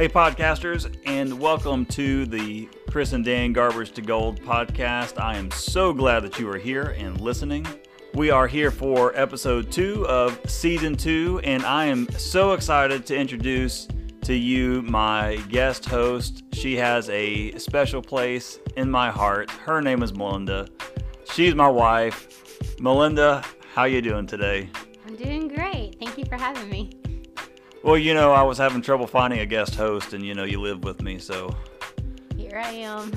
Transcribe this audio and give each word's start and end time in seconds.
Hey, 0.00 0.08
podcasters, 0.08 0.96
and 1.04 1.38
welcome 1.38 1.84
to 1.84 2.24
the 2.24 2.70
Chris 2.90 3.12
and 3.12 3.22
Dan 3.22 3.52
Garbage 3.52 3.92
to 3.92 4.00
Gold 4.00 4.40
podcast. 4.40 5.20
I 5.20 5.36
am 5.36 5.50
so 5.50 5.92
glad 5.92 6.20
that 6.20 6.38
you 6.38 6.48
are 6.48 6.56
here 6.56 6.96
and 6.96 7.20
listening. 7.20 7.66
We 8.14 8.30
are 8.30 8.46
here 8.46 8.70
for 8.70 9.14
episode 9.14 9.70
two 9.70 10.06
of 10.08 10.40
season 10.50 10.96
two, 10.96 11.42
and 11.44 11.66
I 11.66 11.84
am 11.84 12.10
so 12.12 12.52
excited 12.52 13.04
to 13.08 13.14
introduce 13.14 13.88
to 14.22 14.32
you 14.32 14.80
my 14.80 15.36
guest 15.50 15.84
host. 15.84 16.44
She 16.54 16.78
has 16.78 17.10
a 17.10 17.58
special 17.58 18.00
place 18.00 18.58
in 18.76 18.90
my 18.90 19.10
heart. 19.10 19.50
Her 19.50 19.82
name 19.82 20.02
is 20.02 20.14
Melinda. 20.14 20.66
She's 21.30 21.54
my 21.54 21.68
wife. 21.68 22.80
Melinda, 22.80 23.44
how 23.74 23.82
are 23.82 23.88
you 23.88 24.00
doing 24.00 24.26
today? 24.26 24.70
I'm 25.06 25.16
doing 25.16 25.48
great. 25.48 25.96
Thank 25.98 26.16
you 26.16 26.24
for 26.24 26.38
having 26.38 26.70
me. 26.70 26.99
Well, 27.82 27.96
you 27.96 28.12
know, 28.12 28.32
I 28.32 28.42
was 28.42 28.58
having 28.58 28.82
trouble 28.82 29.06
finding 29.06 29.40
a 29.40 29.46
guest 29.46 29.74
host, 29.74 30.12
and 30.12 30.24
you 30.24 30.34
know, 30.34 30.44
you 30.44 30.60
live 30.60 30.84
with 30.84 31.00
me, 31.00 31.18
so 31.18 31.56
Here 32.36 32.60
I 32.62 32.72
am. 32.72 33.12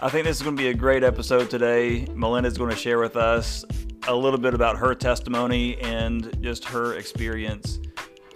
I 0.00 0.08
think 0.08 0.26
this 0.26 0.38
is 0.38 0.42
going 0.42 0.56
to 0.56 0.62
be 0.62 0.70
a 0.70 0.74
great 0.74 1.04
episode 1.04 1.50
today. 1.50 2.06
Melinda's 2.14 2.58
going 2.58 2.70
to 2.70 2.76
share 2.76 2.98
with 2.98 3.16
us 3.16 3.64
a 4.08 4.14
little 4.14 4.40
bit 4.40 4.54
about 4.54 4.76
her 4.78 4.94
testimony 4.94 5.78
and 5.80 6.42
just 6.42 6.64
her 6.64 6.94
experience 6.94 7.78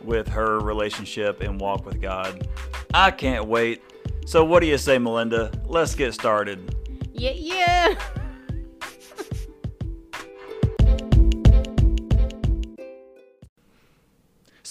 with 0.03 0.29
her 0.29 0.61
relationship 0.61 1.41
and 1.41 1.59
walk 1.61 1.87
with 1.87 2.01
God. 2.01 2.47
I 2.93 3.11
can't 3.11 3.47
wait. 3.47 3.83
So, 4.27 4.45
what 4.45 4.61
do 4.61 4.67
you 4.67 4.79
say, 4.79 4.99
Melinda? 4.99 5.51
Let's 5.65 5.95
get 5.95 6.15
started. 6.15 6.77
Yeah, 7.13 7.33
yeah. 7.33 7.95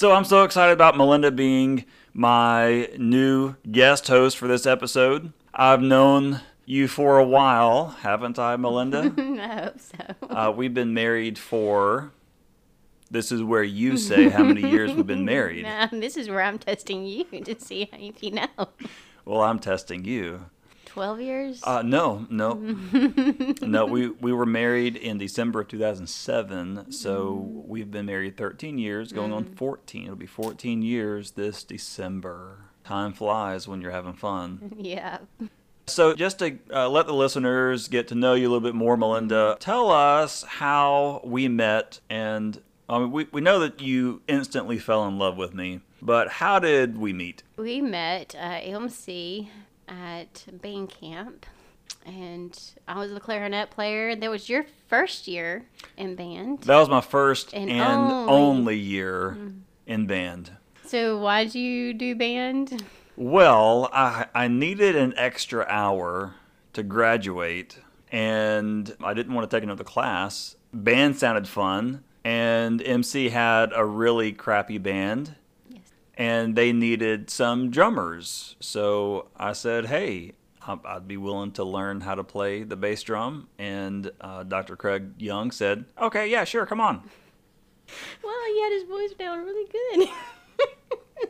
So, 0.04 0.12
I'm 0.12 0.26
so 0.26 0.44
excited 0.44 0.73
about 0.73 0.98
Melinda 0.98 1.32
being 1.32 1.86
my 2.14 2.90
new 2.98 3.56
guest 3.72 4.09
host 4.09 4.36
for 4.36 4.50
this 4.50 4.66
episode. 4.66 5.32
I've 5.54 5.82
known 5.82 6.42
you 6.66 6.90
for 6.90 7.20
a 7.20 7.26
while, 7.26 7.88
haven't 8.02 8.38
I, 8.38 8.58
Melinda? 8.58 9.14
I 9.18 9.62
hope 9.64 9.80
so. 9.80 10.28
Uh, 10.30 10.52
we've 10.54 10.74
been 10.74 10.94
married 10.94 11.40
for. 11.40 12.12
This 13.12 13.31
is 13.31 13.42
where 13.42 13.64
you 13.64 13.96
say 13.96 14.28
how 14.28 14.44
many 14.44 14.70
years 14.70 14.92
we've 14.92 15.08
been 15.08 15.24
married. 15.24 15.64
Now, 15.64 15.88
this 15.90 16.18
is 16.18 16.28
where 16.28 16.42
I'm 16.42 16.59
testing 16.59 17.06
you 17.06 17.24
to 17.24 17.58
see 17.58 17.90
if 17.94 18.22
you 18.22 18.31
know. 18.31 18.68
Well, 19.24 19.40
I'm 19.42 19.58
testing 19.58 20.04
you. 20.04 20.48
12 20.94 21.22
years? 21.22 21.60
Uh, 21.64 21.82
no, 21.82 22.28
no, 22.30 22.54
no. 23.64 23.86
We 23.88 24.10
we 24.10 24.32
were 24.32 24.46
married 24.46 24.96
in 24.96 25.18
December 25.18 25.62
of 25.62 25.68
2007, 25.68 26.92
so 26.92 27.34
we've 27.66 27.90
been 27.90 28.06
married 28.06 28.38
13 28.38 28.78
years, 28.78 29.12
going 29.12 29.34
on 29.34 29.44
14. 29.44 30.04
It'll 30.04 30.16
be 30.16 30.28
14 30.28 30.84
years 30.84 31.32
this 31.32 31.64
December. 31.64 32.60
Time 32.84 33.12
flies 33.12 33.68
when 33.68 33.82
you're 33.82 33.90
having 33.90 34.14
fun. 34.14 34.76
yeah. 34.78 35.18
So, 35.88 36.14
just 36.14 36.38
to 36.40 36.60
uh, 36.72 36.88
let 36.90 37.08
the 37.08 37.14
listeners 37.16 37.88
get 37.88 38.10
to 38.10 38.16
know 38.16 38.36
you 38.36 38.48
a 38.48 38.50
little 38.50 38.62
bit 38.62 38.76
more, 38.76 38.96
Melinda, 38.96 39.58
tell 39.60 39.90
us 39.90 40.44
how 40.44 41.22
we 41.24 41.48
met. 41.48 42.02
And 42.08 42.62
I 42.88 43.00
mean, 43.00 43.12
we, 43.12 43.28
we 43.32 43.42
know 43.42 43.58
that 43.62 43.82
you 43.82 44.22
instantly 44.28 44.78
fell 44.78 45.08
in 45.08 45.18
love 45.18 45.38
with 45.38 45.56
me, 45.56 45.80
but 46.04 46.30
how 46.34 46.60
did 46.60 47.00
we 47.00 47.14
meet? 47.14 47.42
We 47.58 47.82
met 47.82 48.36
uh, 48.40 48.60
LMC 48.62 49.48
at 49.88 50.45
band 50.62 50.89
camp, 50.89 51.45
and 52.06 52.58
I 52.88 53.00
was 53.00 53.12
the 53.12 53.20
clarinet 53.20 53.72
player. 53.72 54.09
And 54.09 54.22
That 54.22 54.30
was 54.30 54.50
your 54.50 54.66
first 54.88 55.28
year 55.28 55.66
in 55.98 56.16
band. 56.16 56.62
That 56.62 56.78
was 56.78 56.90
my 56.90 57.02
first 57.02 57.53
And 57.53 57.70
and, 57.70 57.81
only- 57.81 58.34
only. 58.34 58.78
year 58.78 59.36
mm-hmm. 59.38 59.58
in 59.88 60.08
band. 60.08 60.52
So, 60.86 61.17
why'd 61.20 61.56
you 61.56 61.94
do 61.94 62.14
band? 62.16 62.84
Well, 63.16 63.90
I, 63.94 64.25
I 64.35 64.47
needed 64.47 64.96
an 64.96 65.13
extra 65.18 65.66
hour 65.69 66.35
to 66.74 66.84
graduate, 66.84 67.78
and 68.12 68.96
I 69.03 69.13
didn't 69.13 69.34
want 69.34 69.50
to 69.50 69.56
take 69.56 69.63
another 69.63 69.84
class. 69.84 70.56
Band 70.74 71.18
sounded 71.18 71.47
fun, 71.47 72.03
and 72.24 72.81
MC 72.81 73.29
had 73.29 73.72
a 73.75 73.85
really 73.85 74.31
crappy 74.34 74.78
band. 74.78 75.35
And 76.16 76.56
they 76.56 76.72
needed 76.74 77.29
some 77.29 77.69
drummers. 77.72 78.56
So 78.59 79.28
I 79.38 79.53
said, 79.53 79.88
hey, 79.88 80.34
I'd 80.66 81.07
be 81.07 81.18
willing 81.18 81.51
to 81.53 81.63
learn 81.63 82.01
how 82.01 82.16
to 82.16 82.24
play 82.24 82.63
the 82.63 82.75
bass 82.75 83.03
drum. 83.03 83.47
And 83.57 84.12
uh, 84.22 84.44
Dr. 84.44 84.75
Craig 84.75 85.13
Young 85.18 85.52
said, 85.52 85.85
okay, 86.02 86.29
yeah, 86.29 86.44
sure, 86.44 86.66
come 86.66 86.79
on. 86.79 87.03
Well, 88.23 88.34
he 88.53 88.62
had 88.62 88.72
his 88.72 88.84
voice 88.84 89.13
down 89.19 89.44
really 89.44 89.69
good. 89.72 90.09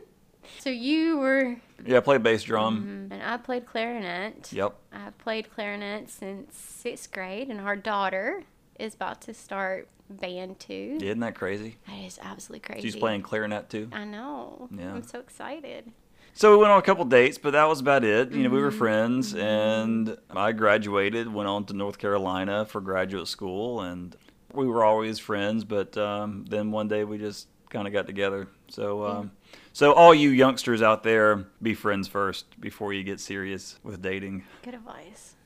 so, 0.60 0.70
you 0.70 1.18
were, 1.18 1.56
Yeah, 1.84 1.96
I 1.98 2.00
play 2.00 2.18
bass 2.18 2.42
drum. 2.44 3.08
and 3.10 3.22
I 3.22 3.36
played 3.38 3.66
clarinet. 3.66 4.52
Yep. 4.52 4.74
I've 4.92 5.18
played 5.18 5.52
clarinet 5.52 6.08
since 6.10 6.56
sixth 6.56 7.10
grade, 7.10 7.48
and 7.48 7.60
our 7.60 7.76
daughter 7.76 8.44
is 8.78 8.94
about 8.94 9.20
to 9.22 9.34
start 9.34 9.88
band 10.10 10.58
too. 10.60 10.98
Isn't 11.00 11.20
that 11.20 11.34
crazy? 11.34 11.76
That 11.86 11.98
is 12.04 12.18
absolutely 12.22 12.60
crazy. 12.60 12.82
She's 12.82 12.96
playing 12.96 13.22
clarinet 13.22 13.70
too. 13.70 13.88
I 13.92 14.04
know. 14.04 14.68
Yeah. 14.76 14.94
I'm 14.94 15.02
so 15.02 15.18
excited. 15.20 15.90
So 16.36 16.50
we 16.50 16.56
went 16.56 16.72
on 16.72 16.78
a 16.80 16.82
couple 16.82 17.04
dates, 17.04 17.38
but 17.38 17.52
that 17.52 17.68
was 17.68 17.78
about 17.80 18.02
it. 18.02 18.32
You 18.32 18.42
know, 18.42 18.50
we 18.50 18.60
were 18.60 18.70
Mm-hmm. 18.70 18.78
friends, 18.78 19.34
and 19.36 20.16
I 20.34 20.50
graduated, 20.50 21.32
went 21.32 21.48
on 21.48 21.64
to 21.66 21.74
North 21.74 21.98
Carolina 21.98 22.64
for 22.66 22.80
graduate 22.80 23.28
school, 23.28 23.82
and 23.82 24.16
we 24.52 24.66
were 24.66 24.82
always 24.84 25.20
friends. 25.20 25.62
But 25.62 25.96
um, 25.96 26.44
then 26.48 26.72
one 26.72 26.88
day 26.88 27.04
we 27.04 27.18
just 27.18 27.46
kind 27.70 27.86
of 27.86 27.92
got 27.92 28.06
together. 28.06 28.48
So, 28.68 29.04
um, 29.06 29.30
so 29.72 29.92
all 29.92 30.12
you 30.12 30.30
youngsters 30.30 30.82
out 30.82 31.04
there, 31.04 31.46
be 31.62 31.72
friends 31.72 32.08
first 32.08 32.60
before 32.60 32.92
you 32.92 33.04
get 33.04 33.20
serious 33.20 33.78
with 33.84 34.02
dating. 34.02 34.42
Good 34.64 34.74
advice. 34.74 35.36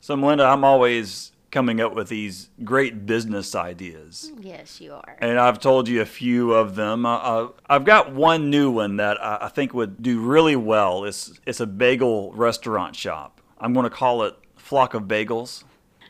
So, 0.00 0.16
Melinda, 0.16 0.44
I'm 0.44 0.64
always 0.64 1.32
coming 1.50 1.80
up 1.80 1.94
with 1.94 2.08
these 2.08 2.48
great 2.64 3.06
business 3.06 3.54
ideas. 3.54 4.32
Yes, 4.40 4.80
you 4.80 4.92
are. 4.94 5.16
and 5.18 5.38
I've 5.38 5.58
told 5.58 5.88
you 5.88 6.00
a 6.00 6.06
few 6.06 6.52
of 6.54 6.74
them. 6.74 7.04
Uh, 7.04 7.48
I've 7.68 7.84
got 7.84 8.12
one 8.14 8.50
new 8.50 8.70
one 8.70 8.96
that 8.96 9.22
I, 9.22 9.38
I 9.42 9.48
think 9.48 9.74
would 9.74 10.02
do 10.02 10.20
really 10.20 10.56
well. 10.56 11.04
It's 11.04 11.38
it's 11.46 11.60
a 11.60 11.66
bagel 11.66 12.32
restaurant 12.32 12.96
shop. 12.96 13.40
I'm 13.58 13.74
going 13.74 13.84
to 13.84 13.90
call 13.90 14.22
it 14.22 14.36
Flock 14.56 14.94
of 14.94 15.02
Bagels. 15.04 15.64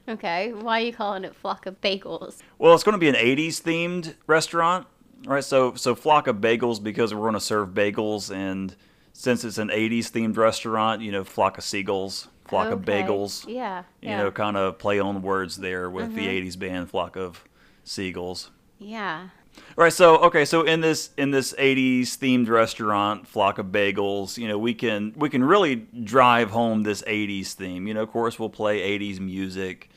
Okay, 0.09 0.53
why 0.53 0.81
are 0.81 0.84
you 0.84 0.93
calling 0.93 1.25
it 1.25 1.34
Flock 1.34 1.67
of 1.67 1.81
Bagels? 1.81 2.39
Well, 2.59 2.75
it's 2.75 2.84
going 2.84 2.95
to 2.95 2.99
be 2.99 3.09
an 3.09 3.15
'80s 3.15 3.61
themed 3.62 4.15
restaurant, 4.27 4.87
right? 5.25 5.43
So 5.45 5.75
so 5.75 5.95
Flock 5.95 6.27
of 6.27 6.37
Bagels 6.37 6.83
because 6.83 7.12
we're 7.15 7.21
going 7.22 7.34
to 7.34 7.41
serve 7.41 7.71
bagels, 7.71 8.33
and 8.34 8.77
since 9.12 9.45
it's 9.45 9.59
an 9.59 9.69
'80s 9.69 10.11
themed 10.11 10.37
restaurant, 10.37 11.01
you 11.03 11.11
know, 11.12 11.25
Flock 11.25 11.59
of 11.59 11.65
Seagulls, 11.65 12.28
Flock 12.50 12.72
of 12.72 12.81
Bagels. 12.81 13.47
Yeah. 13.47 13.84
You 14.00 14.09
yeah. 14.09 14.16
Mm-hmm. 14.16 14.25
know, 14.25 14.31
kind 14.31 14.56
of 14.56 14.78
play 14.78 15.00
on 15.00 15.22
words 15.22 15.56
there 15.56 15.88
with 15.88 16.15
the 16.15 16.27
'80s 16.27 16.59
band 16.59 16.91
Flock 16.91 17.16
of 17.16 17.44
Seagulls. 17.84 18.50
Yeah. 18.78 19.28
Right. 19.77 19.93
So 19.93 20.19
okay. 20.19 20.44
So 20.44 20.62
in 20.62 20.81
this 20.81 21.10
in 21.16 21.31
this 21.31 21.53
'80s 21.55 22.03
themed 22.19 22.49
restaurant, 22.49 23.27
flock 23.27 23.59
of 23.59 23.66
bagels, 23.66 24.37
you 24.37 24.49
know, 24.49 24.59
we 24.59 24.75
can 24.75 25.12
we 25.16 25.28
can 25.28 25.44
really 25.44 25.77
drive 25.77 26.50
home 26.50 26.83
this 26.83 27.03
'80s 27.03 27.53
theme. 27.53 27.87
You 27.87 27.94
know, 27.94 28.03
of 28.03 28.10
course, 28.10 28.39
we'll 28.39 28.50
play 28.50 28.99
'80s 28.99 29.21
music. 29.21 29.91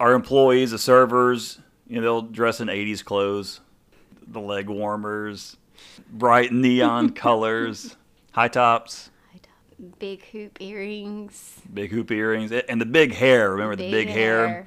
Our 0.00 0.14
employees, 0.14 0.72
the 0.72 0.78
servers, 0.78 1.60
you 1.86 1.96
know, 1.96 2.02
they'll 2.02 2.22
dress 2.22 2.60
in 2.60 2.68
'80s 2.68 3.04
clothes, 3.04 3.60
the 4.26 4.40
leg 4.40 4.68
warmers, 4.68 5.56
bright 6.10 6.52
neon 6.52 7.10
colors, 7.14 7.96
high 8.32 8.48
tops, 8.48 9.10
Big 9.98 10.24
hoop 10.26 10.60
earrings. 10.60 11.60
big 11.72 11.90
hoop 11.90 12.10
earrings, 12.10 12.52
and 12.52 12.80
the 12.80 12.86
big 12.86 13.12
hair. 13.14 13.50
Remember 13.50 13.74
the 13.74 13.90
big 13.90 14.08
hair? 14.08 14.66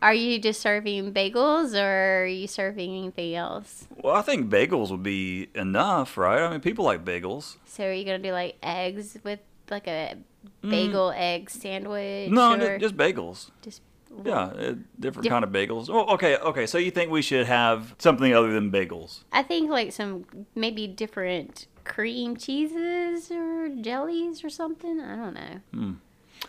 Are 0.00 0.14
you 0.14 0.38
just 0.38 0.60
serving 0.60 1.12
bagels 1.12 1.74
or 1.74 2.22
are 2.22 2.26
you 2.26 2.46
serving 2.46 2.96
anything 2.96 3.34
else? 3.34 3.86
Well, 4.02 4.14
I 4.14 4.22
think 4.22 4.50
bagels 4.50 4.90
would 4.90 5.02
be 5.02 5.48
enough, 5.54 6.16
right? 6.16 6.42
I 6.42 6.50
mean, 6.50 6.60
people 6.60 6.84
like 6.84 7.04
bagels. 7.04 7.56
So 7.66 7.84
are 7.84 7.92
you 7.92 8.04
gonna 8.04 8.18
do 8.18 8.32
like 8.32 8.56
eggs 8.62 9.18
with 9.24 9.40
like 9.70 9.88
a 9.88 10.16
bagel 10.62 11.12
egg 11.16 11.50
sandwich? 11.50 12.30
Mm. 12.30 12.32
No, 12.32 12.54
or 12.54 12.78
just 12.78 12.96
bagels. 12.96 13.50
just 13.62 13.82
Yeah, 14.24 14.38
uh, 14.40 14.74
different 14.98 15.24
Diff- 15.24 15.30
kind 15.30 15.44
of 15.44 15.50
bagels. 15.50 15.88
Oh, 15.88 16.06
okay, 16.14 16.36
okay. 16.38 16.66
So 16.66 16.78
you 16.78 16.90
think 16.90 17.10
we 17.10 17.22
should 17.22 17.46
have 17.46 17.94
something 17.98 18.34
other 18.34 18.52
than 18.52 18.70
bagels? 18.72 19.20
I 19.32 19.42
think 19.42 19.70
like 19.70 19.92
some 19.92 20.24
maybe 20.54 20.86
different 20.86 21.66
cream 21.84 22.36
cheeses 22.36 23.30
or 23.30 23.68
jellies 23.80 24.42
or 24.44 24.50
something. 24.50 25.00
I 25.00 25.16
don't 25.16 25.34
know. 25.34 25.94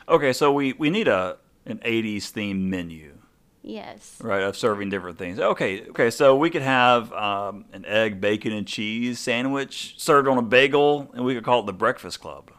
Okay, 0.08 0.34
so 0.34 0.52
we 0.52 0.74
we 0.74 0.90
need 0.90 1.08
a 1.08 1.38
an 1.66 1.80
'80s 1.80 2.32
themed 2.32 2.62
menu, 2.62 3.14
Yes. 3.62 4.18
right? 4.22 4.42
Of 4.44 4.58
serving 4.58 4.90
different 4.90 5.18
things. 5.18 5.40
Okay, 5.40 5.88
okay. 5.90 6.10
So 6.10 6.36
we 6.36 6.50
could 6.50 6.62
have 6.64 7.12
um, 7.14 7.66
an 7.74 7.86
egg, 7.86 8.20
bacon, 8.22 8.52
and 8.54 8.68
cheese 8.68 9.20
sandwich 9.20 9.96
served 9.98 10.28
on 10.28 10.38
a 10.38 10.42
bagel, 10.42 11.12
and 11.14 11.24
we 11.26 11.36
could 11.36 11.44
call 11.44 11.60
it 11.62 11.66
the 11.68 11.74
Breakfast 11.74 12.20
Club. 12.22 12.52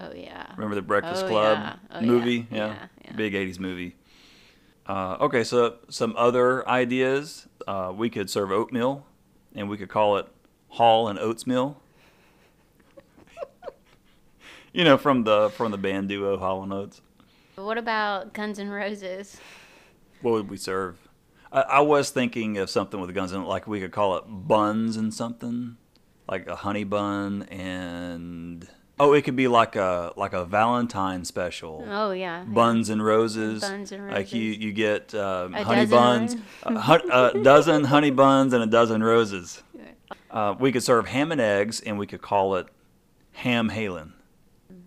Oh 0.00 0.12
yeah. 0.14 0.52
Remember 0.56 0.74
the 0.74 0.82
Breakfast 0.82 1.24
Oh, 1.24 1.28
Club 1.28 1.58
yeah. 1.58 1.76
Oh, 1.90 2.00
movie? 2.02 2.46
yeah. 2.50 2.56
Yeah, 2.66 2.86
yeah. 3.04 3.12
big 3.16 3.32
'80s 3.34 3.58
movie. 3.58 3.96
Uh, 4.88 5.18
okay, 5.20 5.44
so 5.44 5.76
some 5.90 6.14
other 6.16 6.66
ideas. 6.66 7.46
Uh, 7.66 7.92
we 7.94 8.08
could 8.08 8.30
serve 8.30 8.50
oatmeal 8.50 9.04
and 9.54 9.68
we 9.68 9.76
could 9.76 9.90
call 9.90 10.16
it 10.16 10.26
Hall 10.68 11.08
and 11.08 11.18
Oatsmill. 11.18 11.76
you 14.72 14.84
know, 14.84 14.96
from 14.96 15.24
the 15.24 15.50
from 15.50 15.70
the 15.70 15.78
band 15.78 16.08
duo 16.08 16.38
Hall 16.38 16.62
and 16.62 16.72
Oates. 16.72 17.02
What 17.56 17.76
about 17.76 18.32
Guns 18.32 18.58
N' 18.58 18.70
Roses? 18.70 19.38
What 20.22 20.32
would 20.32 20.48
we 20.48 20.56
serve? 20.56 20.96
I, 21.52 21.60
I 21.60 21.80
was 21.80 22.10
thinking 22.10 22.56
of 22.56 22.70
something 22.70 22.98
with 23.00 23.14
guns 23.14 23.32
it, 23.32 23.38
like 23.38 23.66
we 23.66 23.80
could 23.80 23.92
call 23.92 24.16
it 24.16 24.24
buns 24.26 24.96
and 24.96 25.12
something, 25.12 25.76
like 26.28 26.46
a 26.46 26.56
honey 26.56 26.84
bun 26.84 27.42
and 27.44 28.66
oh, 29.00 29.12
it 29.12 29.22
could 29.22 29.36
be 29.36 29.48
like 29.48 29.76
a 29.76 30.12
like 30.16 30.32
a 30.32 30.44
Valentine 30.44 31.24
special. 31.24 31.84
Oh 31.88 32.12
yeah. 32.12 32.44
Buns 32.44 32.88
and 32.90 33.04
roses. 33.04 33.60
Buns 33.62 33.92
and 33.92 34.10
Like 34.10 34.32
you, 34.32 34.42
you 34.42 34.72
get 34.72 35.14
um, 35.14 35.52
honey 35.52 35.86
buns, 35.86 36.36
a, 36.62 36.78
hun- 36.78 37.10
a 37.10 37.42
dozen 37.42 37.84
honey 37.84 38.10
buns, 38.10 38.52
and 38.52 38.62
a 38.62 38.66
dozen 38.66 39.02
roses. 39.02 39.62
Uh, 40.30 40.54
we 40.58 40.70
could 40.70 40.82
serve 40.82 41.06
ham 41.06 41.32
and 41.32 41.40
eggs, 41.40 41.80
and 41.80 41.98
we 41.98 42.06
could 42.06 42.20
call 42.20 42.56
it 42.56 42.66
Ham 43.32 43.70
Halen. 43.70 44.12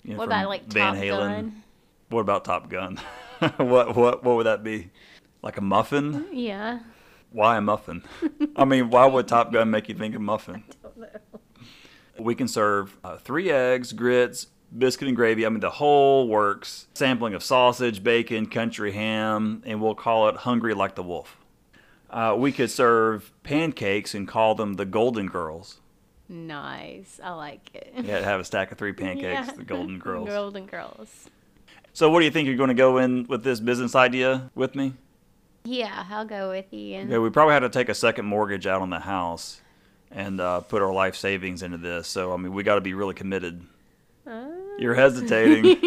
You 0.03 0.11
know, 0.11 0.17
What 0.17 0.27
about 0.27 0.47
like 0.49 0.65
Van 0.65 0.93
Top 0.93 1.03
Halen. 1.03 1.17
Gun? 1.19 1.63
What 2.09 2.19
about 2.19 2.45
Top 2.45 2.69
Gun? 2.69 2.97
what 3.57 3.95
what 3.95 4.23
what 4.23 4.35
would 4.35 4.45
that 4.45 4.63
be? 4.63 4.91
Like 5.41 5.57
a 5.57 5.61
muffin? 5.61 6.27
Yeah. 6.31 6.79
Why 7.31 7.57
a 7.57 7.61
muffin? 7.61 8.03
I 8.55 8.65
mean, 8.65 8.91
why 8.91 9.07
would 9.07 9.27
Top 9.27 9.51
Gun 9.51 9.71
make 9.71 9.89
you 9.89 9.95
think 9.95 10.13
of 10.13 10.21
muffin? 10.21 10.63
We 12.23 12.35
can 12.35 12.47
serve 12.47 12.97
uh, 13.03 13.18
three 13.18 13.50
eggs, 13.51 13.94
grits, 13.94 14.47
biscuit 14.77 15.07
and 15.07 15.15
gravy. 15.18 15.45
I 15.45 15.50
mean, 15.50 15.59
the 15.59 15.69
whole 15.69 16.27
works. 16.27 16.88
Sampling 16.94 17.33
of 17.33 17.44
sausage, 17.44 18.03
bacon, 18.03 18.45
country 18.45 18.91
ham, 18.91 19.63
and 19.65 19.81
we'll 19.81 19.95
call 19.95 20.29
it 20.29 20.38
Hungry 20.38 20.73
Like 20.73 20.95
the 20.95 21.03
Wolf. 21.03 21.38
Uh, 22.09 22.35
we 22.38 22.51
could 22.51 22.69
serve 22.69 23.31
pancakes 23.44 24.13
and 24.13 24.27
call 24.27 24.56
them 24.56 24.73
the 24.73 24.85
Golden 24.85 25.27
Girls. 25.27 25.79
Nice. 26.27 27.19
I 27.23 27.31
like 27.31 27.69
it. 27.73 27.94
yeah, 28.03 28.19
have 28.19 28.39
a 28.39 28.44
stack 28.45 28.71
of 28.71 28.77
three 28.77 28.94
pancakes, 29.03 29.47
Yeah. 29.47 29.53
the 29.56 29.63
Golden 29.63 30.00
Girls. 30.00 30.27
Golden 30.29 30.65
Girls. 30.65 31.29
So, 31.94 32.09
what 32.09 32.19
do 32.19 32.25
you 32.25 32.31
think 32.31 32.47
you're 32.47 32.56
going 32.57 32.69
to 32.69 32.73
go 32.73 32.97
in 32.97 33.25
with 33.27 33.44
this 33.44 33.59
business 33.59 33.95
idea 33.95 34.50
with 34.56 34.75
me? 34.75 34.94
Yeah, 35.65 36.06
I'll 36.09 36.25
go 36.25 36.50
with 36.50 36.71
you. 36.73 37.06
Yeah, 37.07 37.19
we 37.19 37.29
probably 37.29 37.53
had 37.53 37.59
to 37.59 37.69
take 37.69 37.89
a 37.89 37.94
second 37.94 38.25
mortgage 38.25 38.65
out 38.65 38.81
on 38.81 38.89
the 38.89 39.00
house 39.01 39.62
and 40.11 40.39
uh, 40.41 40.61
put 40.61 40.81
our 40.81 40.93
life 40.93 41.15
savings 41.15 41.63
into 41.63 41.77
this. 41.77 42.07
So, 42.07 42.33
I 42.33 42.37
mean, 42.37 42.53
we 42.53 42.63
got 42.63 42.75
to 42.75 42.81
be 42.81 42.93
really 42.93 43.13
committed. 43.13 43.61
Uh, 44.27 44.45
You're 44.77 44.93
hesitating. 44.93 45.77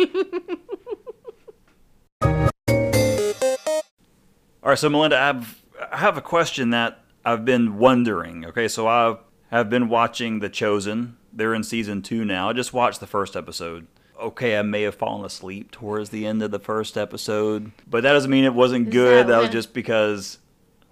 All 4.62 4.70
right, 4.70 4.78
so 4.78 4.88
Melinda, 4.88 5.20
I've, 5.20 5.62
I 5.92 5.98
have 5.98 6.16
a 6.16 6.22
question 6.22 6.70
that 6.70 7.00
I've 7.24 7.44
been 7.44 7.76
wondering. 7.78 8.46
Okay, 8.46 8.66
so 8.68 8.86
I 8.86 9.18
have 9.50 9.68
been 9.68 9.88
watching 9.88 10.38
The 10.40 10.48
Chosen. 10.48 11.16
They're 11.32 11.52
in 11.54 11.62
season 11.64 12.00
two 12.00 12.24
now. 12.24 12.48
I 12.48 12.54
just 12.54 12.72
watched 12.72 13.00
the 13.00 13.06
first 13.06 13.36
episode. 13.36 13.86
Okay, 14.18 14.56
I 14.58 14.62
may 14.62 14.82
have 14.82 14.94
fallen 14.94 15.24
asleep 15.24 15.70
towards 15.70 16.10
the 16.10 16.24
end 16.26 16.42
of 16.42 16.50
the 16.50 16.58
first 16.60 16.96
episode, 16.96 17.72
but 17.86 18.04
that 18.04 18.12
doesn't 18.12 18.30
mean 18.30 18.44
it 18.44 18.54
wasn't 18.54 18.88
Is 18.88 18.92
good. 18.94 19.26
that 19.26 19.32
That 19.32 19.40
was 19.42 19.50
just 19.50 19.74
because. 19.74 20.38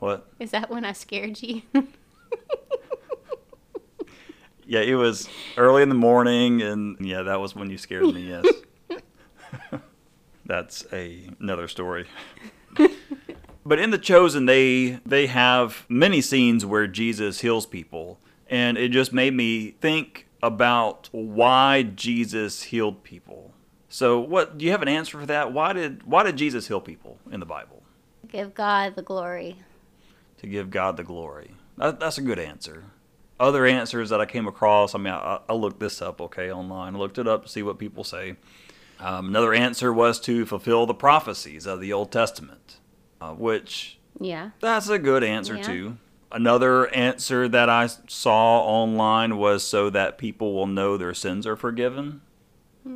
What? 0.00 0.26
Is 0.40 0.50
that 0.50 0.69
when 0.69 0.84
I 0.84 0.93
scared 0.93 1.40
you? 1.40 1.62
Yeah, 4.73 4.81
it 4.81 4.95
was 4.95 5.29
early 5.59 5.83
in 5.83 5.91
the 5.91 5.95
morning, 5.95 6.63
and 6.63 6.97
yeah, 6.99 7.21
that 7.21 7.39
was 7.41 7.55
when 7.55 7.69
you 7.69 7.77
scared 7.77 8.07
me. 8.15 8.31
Yes, 8.31 8.47
that's 10.47 10.87
a 10.91 11.29
another 11.39 11.69
story. 11.69 12.07
but 13.67 13.79
in 13.79 13.91
the 13.91 13.99
chosen, 13.99 14.47
they 14.47 14.99
they 15.05 15.27
have 15.27 15.85
many 15.91 16.23
scenes 16.23 16.65
where 16.65 16.87
Jesus 16.87 17.41
heals 17.43 17.67
people, 17.67 18.19
and 18.49 18.79
it 18.79 18.89
just 18.93 19.13
made 19.13 19.35
me 19.35 19.73
think 19.73 20.27
about 20.43 21.11
why 21.13 21.83
Jesus 21.83 22.63
healed 22.63 23.05
people. 23.05 23.53
So, 23.91 24.21
what 24.21 24.57
do 24.57 24.65
you 24.65 24.71
have 24.71 24.81
an 24.81 24.89
answer 24.89 25.21
for 25.21 25.27
that? 25.27 25.53
Why 25.53 25.75
did 25.75 26.05
why 26.05 26.23
did 26.23 26.37
Jesus 26.37 26.69
heal 26.69 26.81
people 26.81 27.19
in 27.31 27.41
the 27.41 27.47
Bible? 27.47 27.83
Give 28.27 28.55
God 28.55 28.97
the 28.97 29.03
glory. 29.03 29.59
to 30.39 30.47
give 30.47 30.71
God 30.71 30.97
the 30.97 31.05
glory. 31.05 31.51
That, 31.77 32.01
that's 32.01 32.17
a 32.17 32.23
good 32.23 32.39
answer. 32.39 32.85
Other 33.43 33.67
answers 33.67 34.11
that 34.11 34.21
I 34.21 34.25
came 34.27 34.47
across, 34.47 34.94
I 34.94 34.99
mean, 34.99 35.12
I, 35.12 35.41
I 35.49 35.53
looked 35.55 35.81
this 35.81 36.00
up, 36.00 36.21
okay, 36.21 36.53
online. 36.53 36.94
I 36.94 36.99
looked 36.99 37.19
it 37.19 37.27
up 37.27 37.43
to 37.43 37.49
see 37.49 37.62
what 37.65 37.77
people 37.77 38.05
say. 38.05 38.37
Um, 39.00 39.27
another 39.27 39.53
answer 39.53 39.93
was 39.93 40.21
to 40.21 40.47
fulfill 40.47 40.87
the 40.87 40.94
prophecies 40.94 41.67
of 41.67 41.81
the 41.81 41.93
Old 41.93 42.12
Testament, 42.12 42.77
uh, 43.21 43.33
which 43.33 43.99
Yeah. 44.21 44.50
that's 44.61 44.89
a 44.89 44.97
good 44.99 45.25
answer 45.25 45.56
Yeah. 45.56 45.62
too. 45.62 45.97
Another 46.31 46.87
answer 46.94 47.49
that 47.49 47.69
I 47.69 47.89
saw 48.06 48.61
online 48.61 49.37
was 49.39 49.65
so 49.65 49.91
that 49.91 50.19
people 50.19 50.55
will 50.55 50.69
know 50.69 50.97
their 50.97 51.12
sins 51.12 51.44
are 51.44 51.56
forgiven. 51.56 52.21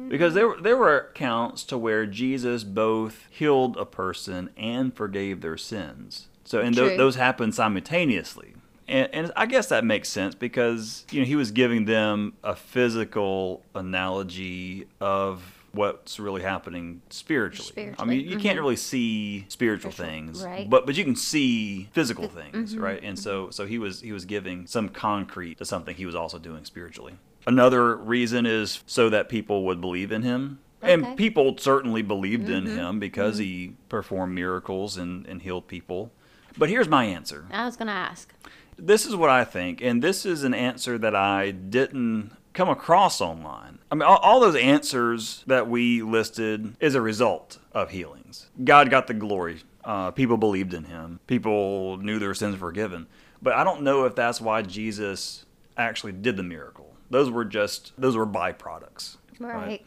Because 0.09 0.35
there 0.35 0.47
were- 0.49 0.61
there 0.61 0.77
were 0.77 0.97
accounts 0.97 1.65
to 1.65 1.77
where 1.77 2.07
Jesus 2.07 2.63
both 2.65 3.27
healed 3.31 3.77
a 3.77 3.85
person 3.85 4.51
and 4.57 4.95
forgave 4.97 5.41
their 5.41 5.57
sins. 5.57 6.29
So 6.45 6.61
and 6.61 6.75
th- 6.75 6.97
those 6.97 7.17
happened 7.17 7.55
simultaneously. 7.55 8.55
And, 8.89 9.09
and 9.13 9.33
I 9.37 9.47
guess 9.47 9.67
that 9.69 9.85
makes 9.85 10.09
sense 10.09 10.35
because 10.35 11.05
you 11.11 11.21
know 11.21 11.27
he 11.27 11.37
was 11.37 11.51
giving 11.51 11.85
them 11.87 12.35
a 12.45 12.55
physical 12.55 13.63
analogy 13.75 14.87
of 15.01 15.43
what's 15.73 16.19
really 16.19 16.41
happening 16.43 17.03
spiritually. 17.11 17.95
I 17.99 18.05
mean, 18.05 18.27
you 18.27 18.39
can't 18.39 18.57
mhm. 18.59 18.63
really 18.63 18.77
see 18.77 19.45
spiritual 19.49 19.93
Spiritual, 19.93 20.17
things, 20.17 20.45
right. 20.45 20.69
but 20.71 20.87
but 20.87 20.97
you 20.97 21.05
can 21.05 21.17
see 21.17 21.89
physical 21.93 22.29
things, 22.29 22.75
mhm, 22.75 22.81
right? 22.81 23.01
And 23.03 23.19
so 23.19 23.51
so 23.51 23.67
he 23.67 23.79
was 23.79 24.01
he 24.01 24.13
was 24.13 24.25
giving 24.25 24.67
some 24.67 24.89
concrete 24.89 25.59
to 25.59 25.65
something 25.65 25.95
he 25.97 26.07
was 26.07 26.15
also 26.15 26.39
doing 26.39 26.65
spiritually. 26.65 27.15
Another 27.47 27.95
reason 27.97 28.47
is 28.47 28.83
so 28.87 29.09
that 29.11 29.29
people 29.29 29.65
would 29.67 29.81
believe 29.81 30.11
in 30.13 30.23
him. 30.23 30.59
Okay. 30.83 30.93
And 30.93 31.17
people 31.17 31.57
certainly 31.59 32.03
believed 32.03 32.49
in 32.49 32.65
Mhm, 32.65 32.75
him 32.77 33.01
because 33.01 33.39
he 33.39 33.75
performed 33.89 34.35
miracles 34.35 34.97
and, 34.97 35.27
and 35.27 35.41
healed 35.43 35.67
people. 35.69 36.11
But 36.59 36.69
here's 36.69 36.89
my 36.89 37.05
answer. 37.05 37.47
I 37.51 37.65
was 37.65 37.77
going 37.77 37.87
to 37.87 37.93
ask. 37.95 38.33
This 38.79 39.07
is 39.07 39.17
what 39.17 39.31
I 39.31 39.45
think, 39.45 39.81
and 39.81 40.03
this 40.03 40.27
is 40.27 40.45
an 40.45 40.55
answer 40.55 40.99
that 40.99 41.17
I 41.17 41.51
didn't 41.51 42.33
come 42.53 42.69
across 42.69 43.21
online. 43.21 43.79
I 43.91 43.95
mean, 43.95 44.03
all, 44.03 44.17
all 44.17 44.41
those 44.41 44.57
answers 44.57 45.45
that 45.47 45.69
we 45.69 46.03
listed 46.03 46.77
is 46.81 46.95
a 46.95 47.01
result 47.01 47.59
of 47.73 47.91
healings. 47.91 48.49
God 48.65 48.91
got 48.91 49.07
the 49.07 49.15
glory. 49.15 49.63
Uh, 49.85 50.11
people 50.11 50.37
believed 50.37 50.75
in 50.75 50.85
him. 50.85 51.21
People 51.27 51.99
knew 51.99 52.19
their 52.19 52.35
sins 52.35 52.55
were 52.55 52.69
forgiven. 52.69 53.07
But 53.41 53.55
I 53.55 53.63
don't 53.63 53.83
know 53.83 54.05
if 54.05 54.15
that's 54.15 54.41
why 54.41 54.63
Jesus 54.63 55.45
actually 55.77 56.13
did 56.13 56.37
the 56.37 56.43
miracle. 56.43 56.95
Those 57.11 57.31
were 57.31 57.45
just 57.45 57.93
those 57.97 58.17
were 58.17 58.27
byproducts. 58.27 59.17
Right. 59.39 59.85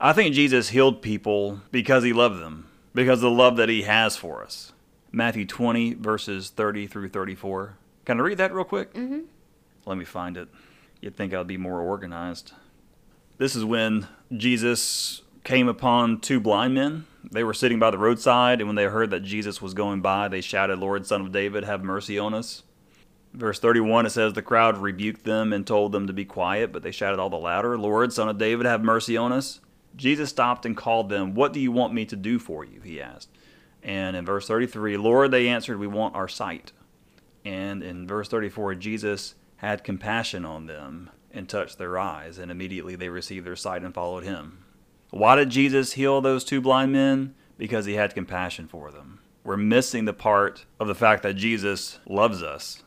I 0.00 0.12
think 0.12 0.34
Jesus 0.34 0.70
healed 0.70 1.02
people 1.02 1.60
because 1.70 2.04
he 2.04 2.12
loved 2.12 2.40
them, 2.40 2.68
because 2.94 3.18
of 3.18 3.30
the 3.30 3.30
love 3.30 3.56
that 3.56 3.68
he 3.68 3.82
has 3.82 4.16
for 4.16 4.42
us. 4.42 4.72
Matthew 5.12 5.44
20, 5.44 5.94
verses 5.94 6.50
30 6.50 6.86
through 6.86 7.08
34. 7.10 7.76
Can 8.04 8.20
I 8.20 8.22
read 8.22 8.38
that 8.38 8.52
real 8.52 8.64
quick? 8.64 8.92
Mm-hmm. 8.94 9.20
Let 9.86 9.98
me 9.98 10.04
find 10.04 10.36
it. 10.36 10.48
You'd 11.00 11.16
think 11.16 11.34
I'd 11.34 11.46
be 11.46 11.56
more 11.56 11.80
organized. 11.80 12.52
This 13.38 13.56
is 13.56 13.64
when 13.64 14.08
Jesus 14.34 15.22
came 15.42 15.68
upon 15.68 16.20
two 16.20 16.40
blind 16.40 16.74
men. 16.74 17.06
They 17.30 17.44
were 17.44 17.54
sitting 17.54 17.78
by 17.78 17.90
the 17.90 17.98
roadside, 17.98 18.60
and 18.60 18.68
when 18.68 18.76
they 18.76 18.84
heard 18.84 19.10
that 19.10 19.22
Jesus 19.22 19.60
was 19.60 19.74
going 19.74 20.00
by, 20.00 20.28
they 20.28 20.40
shouted, 20.40 20.78
Lord, 20.78 21.06
Son 21.06 21.20
of 21.20 21.32
David, 21.32 21.64
have 21.64 21.82
mercy 21.82 22.18
on 22.18 22.34
us. 22.34 22.62
Verse 23.32 23.58
31, 23.58 24.06
it 24.06 24.10
says, 24.10 24.32
The 24.32 24.42
crowd 24.42 24.78
rebuked 24.78 25.24
them 25.24 25.52
and 25.52 25.66
told 25.66 25.92
them 25.92 26.06
to 26.06 26.12
be 26.12 26.24
quiet, 26.24 26.72
but 26.72 26.82
they 26.82 26.92
shouted 26.92 27.18
all 27.18 27.30
the 27.30 27.36
louder, 27.36 27.76
Lord, 27.76 28.12
Son 28.12 28.28
of 28.28 28.38
David, 28.38 28.66
have 28.66 28.82
mercy 28.82 29.16
on 29.16 29.32
us. 29.32 29.60
Jesus 29.96 30.30
stopped 30.30 30.64
and 30.66 30.76
called 30.76 31.08
them. 31.08 31.34
What 31.34 31.52
do 31.52 31.60
you 31.60 31.72
want 31.72 31.94
me 31.94 32.04
to 32.06 32.16
do 32.16 32.38
for 32.38 32.64
you? 32.64 32.80
He 32.80 33.00
asked. 33.00 33.28
And 33.82 34.16
in 34.16 34.24
verse 34.24 34.46
33, 34.46 34.96
Lord, 34.96 35.30
they 35.30 35.48
answered, 35.48 35.78
We 35.78 35.86
want 35.86 36.14
our 36.14 36.28
sight. 36.28 36.72
And 37.44 37.82
in 37.82 38.06
verse 38.06 38.28
34, 38.28 38.76
Jesus 38.76 39.34
had 39.56 39.84
compassion 39.84 40.44
on 40.44 40.66
them 40.66 41.10
and 41.32 41.48
touched 41.48 41.78
their 41.78 41.98
eyes, 41.98 42.38
and 42.38 42.50
immediately 42.50 42.96
they 42.96 43.08
received 43.08 43.46
their 43.46 43.56
sight 43.56 43.82
and 43.82 43.92
followed 43.92 44.24
him. 44.24 44.64
Why 45.10 45.36
did 45.36 45.50
Jesus 45.50 45.92
heal 45.92 46.20
those 46.20 46.44
two 46.44 46.60
blind 46.60 46.92
men? 46.92 47.34
Because 47.58 47.86
he 47.86 47.94
had 47.94 48.14
compassion 48.14 48.66
for 48.66 48.90
them. 48.90 49.20
We're 49.44 49.56
missing 49.56 50.06
the 50.06 50.12
part 50.12 50.64
of 50.80 50.88
the 50.88 50.94
fact 50.94 51.22
that 51.22 51.34
Jesus 51.34 51.98
loves 52.06 52.42
us. 52.42 52.82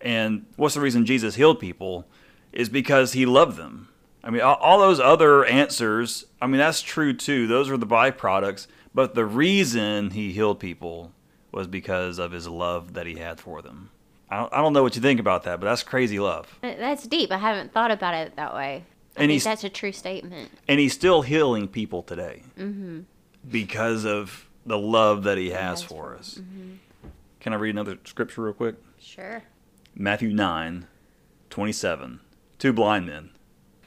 And 0.00 0.46
what's 0.56 0.74
the 0.74 0.80
reason 0.80 1.06
Jesus 1.06 1.36
healed 1.36 1.58
people? 1.58 2.06
Is 2.52 2.68
because 2.68 3.14
he 3.14 3.24
loved 3.24 3.56
them. 3.56 3.88
I 4.22 4.30
mean, 4.30 4.42
all, 4.42 4.78
those 4.78 5.00
other 5.00 5.44
answers, 5.44 6.26
I 6.40 6.46
mean, 6.46 6.58
that's 6.58 6.82
true 6.82 7.12
too. 7.12 7.46
Those 7.46 7.70
are 7.70 7.76
the 7.76 7.86
byproducts. 7.86 8.66
But 8.94 9.14
the 9.14 9.24
reason 9.24 10.10
he 10.10 10.32
healed 10.32 10.60
people 10.60 11.12
was 11.50 11.66
because 11.66 12.18
of 12.18 12.30
his 12.30 12.46
love 12.46 12.94
that 12.94 13.06
he 13.06 13.16
had 13.16 13.40
for 13.40 13.62
them. 13.62 13.90
I 14.32 14.36
don't, 14.38 14.52
I 14.54 14.56
don't 14.62 14.72
know 14.72 14.82
what 14.82 14.96
you 14.96 15.02
think 15.02 15.20
about 15.20 15.42
that, 15.42 15.60
but 15.60 15.66
that's 15.66 15.82
crazy 15.82 16.18
love. 16.18 16.58
That's 16.62 17.06
deep. 17.06 17.30
I 17.30 17.36
haven't 17.36 17.72
thought 17.72 17.90
about 17.90 18.14
it 18.14 18.34
that 18.36 18.54
way. 18.54 18.84
I 19.16 19.20
And 19.20 19.28
think 19.28 19.30
he's- 19.32 19.44
that's 19.44 19.62
a 19.64 19.68
true 19.68 19.92
statement. 19.92 20.50
And 20.66 20.80
he's 20.80 20.94
still 20.94 21.20
healing 21.22 21.68
people 21.68 22.02
today 22.02 22.42
Mm-hmm. 22.58 23.00
because 23.50 24.06
of 24.06 24.48
the 24.64 24.78
love 24.78 25.24
that 25.24 25.36
he 25.36 25.50
has 25.50 25.80
has 25.80 25.82
for 25.82 26.14
us. 26.16 26.40
Can 27.40 27.52
I 27.52 27.56
read 27.56 27.70
another 27.70 27.98
scripture 28.04 28.42
real 28.42 28.54
quick? 28.54 28.76
Sure. 28.98 29.42
Matthew 29.94 30.32
9, 30.32 30.86
27. 31.50 32.20
Two 32.58 32.72
blind 32.72 33.06
men. 33.06 33.30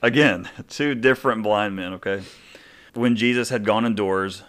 Again, 0.02 0.50
two 0.68 0.94
different 0.94 1.42
blind 1.42 1.76
men, 1.76 1.94
okay? 1.94 2.22
When 2.94 3.16
Jesus 3.16 3.50
had 3.50 3.66
gone 3.66 3.86
indoors, 3.86 4.44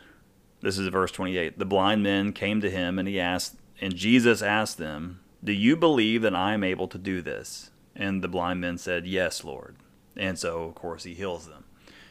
this 0.61 0.76
is 0.79 0.88
verse 0.88 1.11
28. 1.12 1.59
The 1.59 1.65
blind 1.65 2.03
men 2.03 2.33
came 2.33 2.61
to 2.61 2.71
him 2.71 2.99
and 2.99 3.09
he 3.09 3.19
asked 3.19 3.57
and 3.81 3.95
Jesus 3.97 4.43
asked 4.43 4.79
them, 4.79 5.21
"Do 5.43 5.52
you 5.52 5.76
believe 5.76 6.23
that 6.23 6.35
I 6.35 6.55
am 6.55 6.64
able 6.64 6.88
to 6.88 6.99
do 6.99 7.23
this?" 7.23 7.71
And 7.95 8.23
the 8.23 8.28
blind 8.28 8.61
men 8.61 8.78
said, 8.78 9.07
"Yes, 9.07 9.45
Lord." 9.45 9.76
And 10.16 10.38
so, 10.38 10.62
of 10.64 10.75
course, 10.75 11.05
he 11.05 11.14
heals 11.14 11.47
them. 11.49 11.64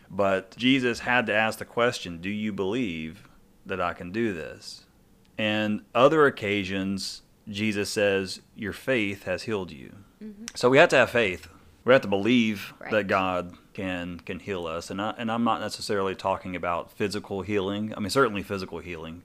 But 0.10 0.56
Jesus 0.58 1.00
had 1.00 1.26
to 1.28 1.34
ask 1.34 1.60
the 1.60 1.66
question, 1.66 2.22
"Do 2.22 2.30
you 2.30 2.54
believe 2.54 3.28
that 3.66 3.82
I 3.82 3.94
can 3.94 4.12
do 4.12 4.34
this?" 4.34 4.86
And 5.38 5.82
other 5.94 6.26
occasions, 6.26 7.22
Jesus 7.48 7.90
says, 7.90 8.42
Your 8.56 8.74
faith 8.74 9.24
has 9.24 9.44
healed 9.44 9.72
you. 9.72 9.96
Mm-hmm. 10.24 10.46
So 10.56 10.70
we 10.70 10.78
have 10.78 10.90
to 10.90 10.98
have 10.98 11.10
faith. 11.10 11.48
We 11.84 11.94
have 11.94 12.02
to 12.02 12.08
believe 12.08 12.74
right. 12.80 12.92
that 12.92 13.08
God 13.08 13.54
can 13.74 14.20
can 14.22 14.40
heal 14.40 14.66
us. 14.66 14.90
And 14.90 15.02
I, 15.02 15.14
and 15.18 15.32
I'm 15.32 15.44
not 15.44 15.62
necessarily 15.62 16.16
talking 16.16 16.56
about 16.56 16.92
physical 16.92 17.42
healing. 17.42 17.94
I 17.96 18.00
mean, 18.00 18.10
certainly 18.10 18.42
physical 18.42 18.80
healing, 18.80 19.24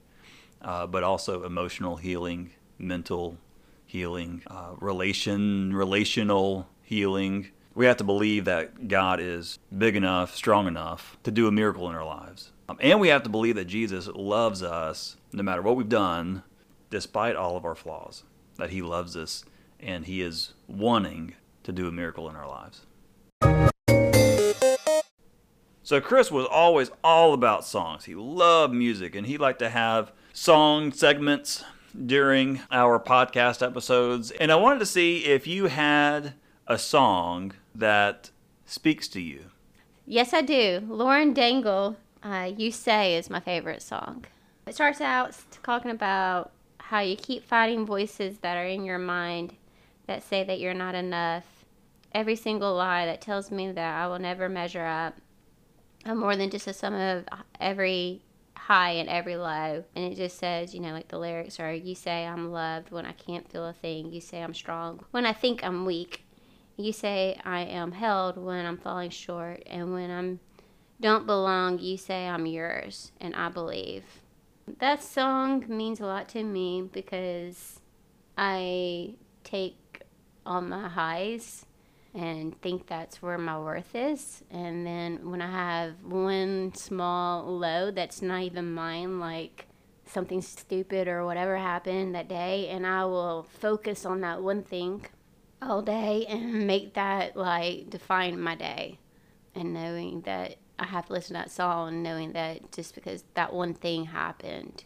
uh, 0.61 0.87
but 0.87 1.03
also 1.03 1.45
emotional 1.45 1.97
healing, 1.97 2.51
mental 2.79 3.39
healing, 3.91 4.41
uh, 4.47 4.71
relation 4.79 5.75
relational 5.75 6.69
healing. 6.81 7.49
We 7.75 7.87
have 7.87 7.97
to 7.97 8.05
believe 8.05 8.45
that 8.45 8.87
God 8.87 9.19
is 9.19 9.59
big 9.77 9.97
enough, 9.97 10.37
strong 10.37 10.69
enough 10.69 11.19
to 11.25 11.33
do 11.33 11.49
a 11.49 11.53
miracle 11.53 11.89
in 11.89 11.97
our 11.97 12.05
lives. 12.05 12.53
Um, 12.69 12.79
and 12.81 13.01
we 13.01 13.09
have 13.09 13.25
to 13.25 13.29
believe 13.29 13.57
that 13.57 13.65
Jesus 13.65 14.07
loves 14.07 14.63
us 14.63 15.17
no 15.33 15.43
matter 15.43 15.61
what 15.61 15.75
we've 15.75 15.89
done, 15.89 16.45
despite 16.89 17.35
all 17.35 17.57
of 17.57 17.65
our 17.65 17.75
flaws, 17.75 18.23
that 18.59 18.71
He 18.71 18.81
loves 18.81 19.17
us 19.17 19.45
and 19.81 20.07
He 20.07 20.23
is 20.23 20.55
wanting 20.69 21.35
to 21.65 21.73
do 21.73 21.89
a 21.89 21.93
miracle 21.93 22.31
in 22.31 22.37
our 22.37 22.49
lives. 22.49 22.87
So 25.83 26.01
Chris 26.01 26.31
was 26.31 26.47
always 26.49 26.93
all 27.03 27.35
about 27.35 27.65
songs. 27.65 28.05
He 28.05 28.15
loved 28.15 28.73
music 28.73 29.17
and 29.17 29.27
he 29.27 29.37
liked 29.37 29.59
to 29.59 29.69
have 29.69 30.13
song 30.33 30.93
segments 30.93 31.65
during 32.07 32.61
our 32.71 32.99
podcast 32.99 33.67
episodes. 33.67 34.31
And 34.33 34.51
I 34.51 34.57
wanted 34.57 34.79
to 34.81 34.87
see 34.87 35.25
if 35.25 35.47
you 35.47 35.67
had 35.67 36.35
a 36.67 36.79
song 36.79 37.53
that 37.75 38.31
speaks 38.65 39.09
to 39.09 39.21
you. 39.21 39.47
Yes, 40.07 40.33
I 40.33 40.41
do. 40.41 40.83
Lauren 40.89 41.35
Daigle, 41.35 41.97
uh, 42.23 42.51
You 42.57 42.73
Say, 42.73 43.17
is 43.17 43.31
my 43.31 43.41
favorite 43.41 43.83
song. 43.83 44.25
It 44.67 44.75
starts 44.75 45.01
out 45.01 45.37
talking 45.63 45.91
about 45.91 46.53
how 46.79 47.01
you 47.01 47.17
keep 47.17 47.45
fighting 47.45 47.87
voices 47.87 48.39
that 48.39 48.57
are 48.57 48.67
in 48.67 48.85
your 48.85 48.99
mind 48.99 49.55
that 50.07 50.23
say 50.23 50.43
that 50.45 50.59
you're 50.59 50.75
not 50.75 50.95
enough. 50.95 51.45
Every 52.13 52.35
single 52.35 52.75
lie 52.75 53.07
that 53.07 53.21
tells 53.21 53.51
me 53.51 53.71
that 53.71 53.95
I 54.03 54.09
will 54.09 54.19
never 54.19 54.49
measure 54.49 54.85
up. 54.85 55.17
I'm 56.05 56.19
more 56.19 56.35
than 56.35 56.51
just 56.51 56.67
a 56.67 56.73
sum 56.73 56.95
of 56.95 57.25
every 57.61 58.23
high 58.61 58.93
and 58.93 59.09
every 59.09 59.37
low. 59.37 59.85
And 59.95 60.13
it 60.13 60.17
just 60.17 60.39
says, 60.39 60.75
you 60.75 60.81
know, 60.81 60.93
like 60.93 61.09
the 61.09 61.19
lyrics 61.19 61.59
are 61.59 61.73
You 61.73 61.95
say 61.95 62.27
I'm 62.27 62.53
loved 62.53 62.91
when 62.91 63.07
I 63.07 63.13
can't 63.13 63.51
feel 63.51 63.67
a 63.67 63.73
thing. 63.73 64.13
You 64.13 64.21
say 64.21 64.43
I'm 64.43 64.55
strong 64.55 65.05
when 65.11 65.27
I 65.27 65.33
think 65.33 65.65
I'm 65.65 65.85
weak. 65.87 66.25
You 66.77 66.93
say 66.93 67.39
I 67.45 67.61
am 67.61 67.93
held 67.93 68.37
when 68.37 68.65
I'm 68.67 68.79
falling 68.79 69.11
short. 69.11 69.63
And 69.67 69.93
when 69.93 70.11
I'm 70.11 70.41
don't 71.01 71.27
belong, 71.27 71.79
you 71.79 71.97
say 71.97 72.29
I'm 72.29 72.47
yours. 72.47 73.13
And 73.21 73.35
I 73.35 73.49
believe. 73.49 74.05
That 74.79 75.03
song 75.03 75.65
means 75.69 76.01
a 76.01 76.07
lot 76.07 76.29
to 76.31 76.45
me 76.45 76.83
because 76.93 77.81
I 78.37 79.15
take 79.43 80.03
all 80.47 80.61
my 80.61 80.89
highs 80.89 81.65
and 82.15 82.61
think 82.61 82.87
that's 82.87 83.23
where 83.23 83.39
my 83.39 83.59
worth 83.59 83.95
is. 83.95 84.43
And 84.51 84.87
then 84.87 85.31
when 85.31 85.41
I 85.41 85.51
have 85.51 86.03
one 86.03 86.75
small 86.75 87.59
low 87.59 87.91
that's 87.91 88.21
not 88.21 88.43
even 88.43 88.73
mine, 88.75 89.21
like 89.21 89.67
something 90.07 90.43
stupid 90.43 91.07
or 91.07 91.25
whatever 91.25 91.57
happened 91.57 92.15
that 92.15 92.29
day, 92.29 92.69
and 92.69 92.87
I 92.87 93.05
will 93.05 93.45
focus 93.61 94.05
on 94.05 94.21
that 94.23 94.43
one 94.43 94.63
thing 94.63 95.07
all 95.63 95.83
day 95.83 96.27
and 96.29 96.67
make 96.67 96.95
that 96.95 97.37
like 97.37 97.91
define 97.91 98.41
my 98.41 98.55
day. 98.55 98.99
And 99.55 99.75
knowing 99.75 100.23
that 100.23 100.57
I 100.79 100.87
have 100.87 101.07
to 101.07 101.13
listen 101.13 101.35
to 101.35 101.43
that 101.43 101.51
song, 101.51 101.89
and 101.89 102.03
knowing 102.03 102.33
that 102.33 102.73
just 102.73 102.95
because 102.95 103.25
that 103.35 103.53
one 103.53 103.75
thing 103.75 104.07
happened 104.07 104.85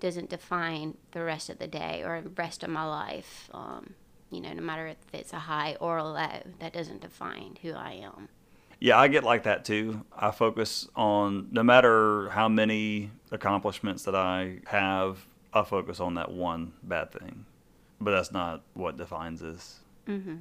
doesn't 0.00 0.30
define 0.30 0.96
the 1.12 1.22
rest 1.22 1.50
of 1.50 1.58
the 1.58 1.66
day 1.66 2.02
or 2.04 2.20
the 2.20 2.30
rest 2.30 2.62
of 2.62 2.70
my 2.70 2.84
life. 2.84 3.50
Um, 3.52 3.94
you 4.34 4.40
know, 4.40 4.52
no 4.52 4.62
matter 4.62 4.86
if 4.86 4.96
it's 5.12 5.32
a 5.32 5.38
high 5.38 5.76
or 5.80 5.98
a 5.98 6.04
low, 6.04 6.28
that 6.58 6.72
doesn't 6.72 7.00
define 7.00 7.56
who 7.62 7.72
I 7.72 8.02
am. 8.02 8.28
Yeah, 8.80 8.98
I 8.98 9.08
get 9.08 9.24
like 9.24 9.44
that 9.44 9.64
too. 9.64 10.04
I 10.14 10.30
focus 10.30 10.88
on 10.94 11.48
no 11.50 11.62
matter 11.62 12.28
how 12.30 12.48
many 12.48 13.10
accomplishments 13.30 14.04
that 14.04 14.14
I 14.14 14.58
have, 14.66 15.24
I 15.52 15.62
focus 15.62 16.00
on 16.00 16.14
that 16.14 16.30
one 16.30 16.72
bad 16.82 17.12
thing. 17.12 17.46
But 18.00 18.10
that's 18.10 18.32
not 18.32 18.62
what 18.74 18.96
defines 18.96 19.42
us. 19.42 19.78
Mm-hmm. 20.06 20.36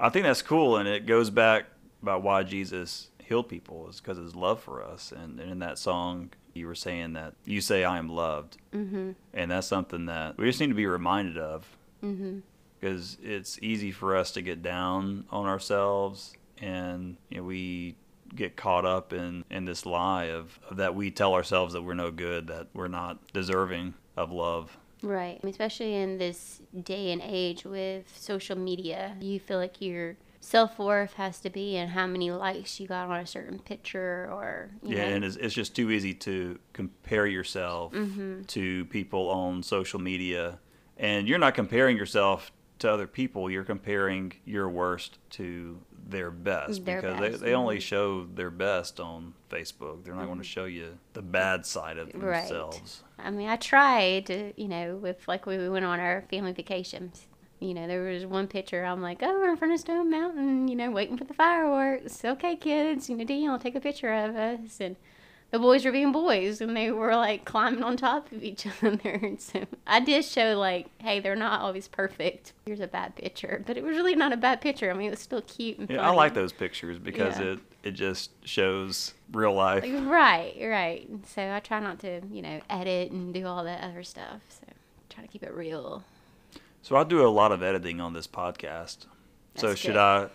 I 0.00 0.08
think 0.08 0.24
that's 0.24 0.42
cool, 0.42 0.76
and 0.76 0.88
it 0.88 1.06
goes 1.06 1.30
back 1.30 1.66
about 2.02 2.22
why 2.22 2.42
Jesus 2.42 3.10
healed 3.22 3.48
people 3.48 3.88
is 3.88 4.00
because 4.00 4.18
of 4.18 4.24
his 4.24 4.34
love 4.34 4.60
for 4.60 4.82
us. 4.82 5.12
And, 5.12 5.38
and, 5.40 5.50
in 5.50 5.58
that 5.60 5.78
song, 5.78 6.30
you 6.52 6.66
were 6.66 6.74
saying 6.74 7.14
that 7.14 7.34
you 7.44 7.60
say, 7.60 7.84
I 7.84 7.98
am 7.98 8.08
loved. 8.08 8.56
Mm-hmm. 8.74 9.12
And 9.32 9.50
that's 9.50 9.66
something 9.66 10.06
that 10.06 10.36
we 10.36 10.46
just 10.46 10.60
need 10.60 10.68
to 10.68 10.74
be 10.74 10.86
reminded 10.86 11.38
of. 11.38 11.66
Mm-hmm. 12.02 12.40
Because 12.84 13.16
it's 13.22 13.58
easy 13.62 13.92
for 13.92 14.14
us 14.14 14.32
to 14.32 14.42
get 14.42 14.62
down 14.62 15.24
on 15.30 15.46
ourselves, 15.46 16.34
and 16.58 17.16
you 17.30 17.38
know, 17.38 17.44
we 17.44 17.96
get 18.34 18.56
caught 18.56 18.84
up 18.84 19.14
in, 19.14 19.42
in 19.50 19.64
this 19.64 19.86
lie 19.86 20.24
of, 20.24 20.60
of 20.68 20.76
that 20.76 20.94
we 20.94 21.10
tell 21.10 21.32
ourselves 21.32 21.72
that 21.72 21.80
we're 21.80 21.94
no 21.94 22.10
good, 22.10 22.48
that 22.48 22.66
we're 22.74 22.88
not 22.88 23.32
deserving 23.32 23.94
of 24.18 24.32
love. 24.32 24.76
Right. 25.02 25.40
Especially 25.44 25.94
in 25.94 26.18
this 26.18 26.60
day 26.82 27.10
and 27.10 27.22
age 27.24 27.64
with 27.64 28.14
social 28.18 28.58
media, 28.58 29.16
you 29.18 29.40
feel 29.40 29.56
like 29.56 29.80
you're 29.80 30.16
self 30.40 30.78
worth 30.78 31.14
has 31.14 31.40
to 31.40 31.48
be 31.48 31.76
in 31.76 31.88
how 31.88 32.06
many 32.06 32.30
likes 32.32 32.78
you 32.78 32.86
got 32.86 33.08
on 33.08 33.18
a 33.18 33.26
certain 33.26 33.60
picture 33.60 34.28
or 34.30 34.72
yeah, 34.82 35.08
know. 35.08 35.14
and 35.14 35.24
it's, 35.24 35.36
it's 35.36 35.54
just 35.54 35.74
too 35.74 35.90
easy 35.90 36.12
to 36.12 36.58
compare 36.74 37.26
yourself 37.26 37.94
mm-hmm. 37.94 38.42
to 38.42 38.84
people 38.86 39.30
on 39.30 39.62
social 39.62 39.98
media, 39.98 40.58
and 40.98 41.26
you're 41.26 41.38
not 41.38 41.54
comparing 41.54 41.96
yourself 41.96 42.52
to 42.80 42.90
other 42.90 43.06
people. 43.06 43.50
You're 43.50 43.64
comparing 43.64 44.32
your 44.44 44.68
worst 44.68 45.18
to 45.30 45.78
their 46.06 46.30
best 46.30 46.84
their 46.84 47.00
because 47.00 47.20
best. 47.20 47.40
They, 47.40 47.48
they 47.48 47.54
only 47.54 47.76
mm-hmm. 47.76 47.82
show 47.82 48.26
their 48.26 48.50
best 48.50 49.00
on 49.00 49.34
Facebook. 49.50 50.04
They're 50.04 50.14
not 50.14 50.22
mm-hmm. 50.22 50.28
going 50.28 50.38
to 50.38 50.44
show 50.44 50.64
you 50.64 50.98
the 51.12 51.22
bad 51.22 51.66
side 51.66 51.98
of 51.98 52.12
themselves. 52.12 53.02
Right. 53.18 53.26
I 53.26 53.30
mean, 53.30 53.48
I 53.48 53.56
tried 53.56 54.26
to, 54.26 54.52
you 54.60 54.68
know, 54.68 54.96
with 54.96 55.26
like 55.26 55.46
we 55.46 55.68
went 55.68 55.84
on 55.84 56.00
our 56.00 56.24
family 56.30 56.52
vacations 56.52 57.26
you 57.64 57.72
know, 57.72 57.86
there 57.86 58.02
was 58.02 58.26
one 58.26 58.46
picture. 58.46 58.84
I'm 58.84 59.00
like, 59.00 59.20
oh, 59.22 59.40
we're 59.40 59.50
in 59.50 59.56
front 59.56 59.72
of 59.72 59.80
Stone 59.80 60.10
Mountain, 60.10 60.68
you 60.68 60.76
know, 60.76 60.90
waiting 60.90 61.16
for 61.16 61.24
the 61.24 61.34
fireworks. 61.34 62.24
Okay, 62.24 62.56
kids, 62.56 63.08
you 63.08 63.16
know, 63.16 63.24
Dean 63.24 63.50
will 63.50 63.58
take 63.58 63.74
a 63.74 63.80
picture 63.80 64.12
of 64.12 64.36
us. 64.36 64.80
And 64.80 64.96
the 65.54 65.60
boys 65.60 65.84
were 65.84 65.92
being 65.92 66.10
boys, 66.10 66.60
and 66.60 66.76
they 66.76 66.90
were 66.90 67.14
like 67.14 67.44
climbing 67.44 67.84
on 67.84 67.96
top 67.96 68.32
of 68.32 68.42
each 68.42 68.66
other. 68.82 69.20
And 69.22 69.40
so 69.40 69.64
I 69.86 70.00
did 70.00 70.24
show 70.24 70.58
like, 70.58 70.88
hey, 70.98 71.20
they're 71.20 71.36
not 71.36 71.60
always 71.60 71.86
perfect. 71.86 72.54
Here's 72.66 72.80
a 72.80 72.88
bad 72.88 73.14
picture, 73.14 73.62
but 73.64 73.76
it 73.76 73.84
was 73.84 73.96
really 73.96 74.16
not 74.16 74.32
a 74.32 74.36
bad 74.36 74.60
picture. 74.60 74.90
I 74.90 74.94
mean, 74.94 75.06
it 75.06 75.10
was 75.10 75.20
still 75.20 75.42
cute 75.42 75.78
and 75.78 75.88
yeah, 75.88 75.98
funny. 75.98 76.08
I 76.08 76.10
like 76.10 76.34
those 76.34 76.52
pictures 76.52 76.98
because 76.98 77.38
yeah. 77.38 77.52
it 77.52 77.58
it 77.84 77.90
just 77.92 78.32
shows 78.44 79.14
real 79.30 79.54
life. 79.54 79.84
Like, 79.84 80.04
right, 80.06 80.56
right. 80.60 81.08
So 81.24 81.48
I 81.48 81.60
try 81.60 81.78
not 81.78 82.00
to, 82.00 82.20
you 82.32 82.42
know, 82.42 82.60
edit 82.68 83.12
and 83.12 83.32
do 83.32 83.46
all 83.46 83.62
that 83.62 83.84
other 83.84 84.02
stuff. 84.02 84.40
So 84.48 84.66
I 84.68 84.72
try 85.08 85.22
to 85.22 85.28
keep 85.28 85.44
it 85.44 85.54
real. 85.54 86.02
So 86.82 86.96
I 86.96 87.04
do 87.04 87.24
a 87.24 87.30
lot 87.30 87.52
of 87.52 87.62
editing 87.62 88.00
on 88.00 88.12
this 88.12 88.26
podcast. 88.26 89.06
That's 89.54 89.60
so 89.60 89.74
should 89.76 89.92
good. 89.92 89.98
I 89.98 90.28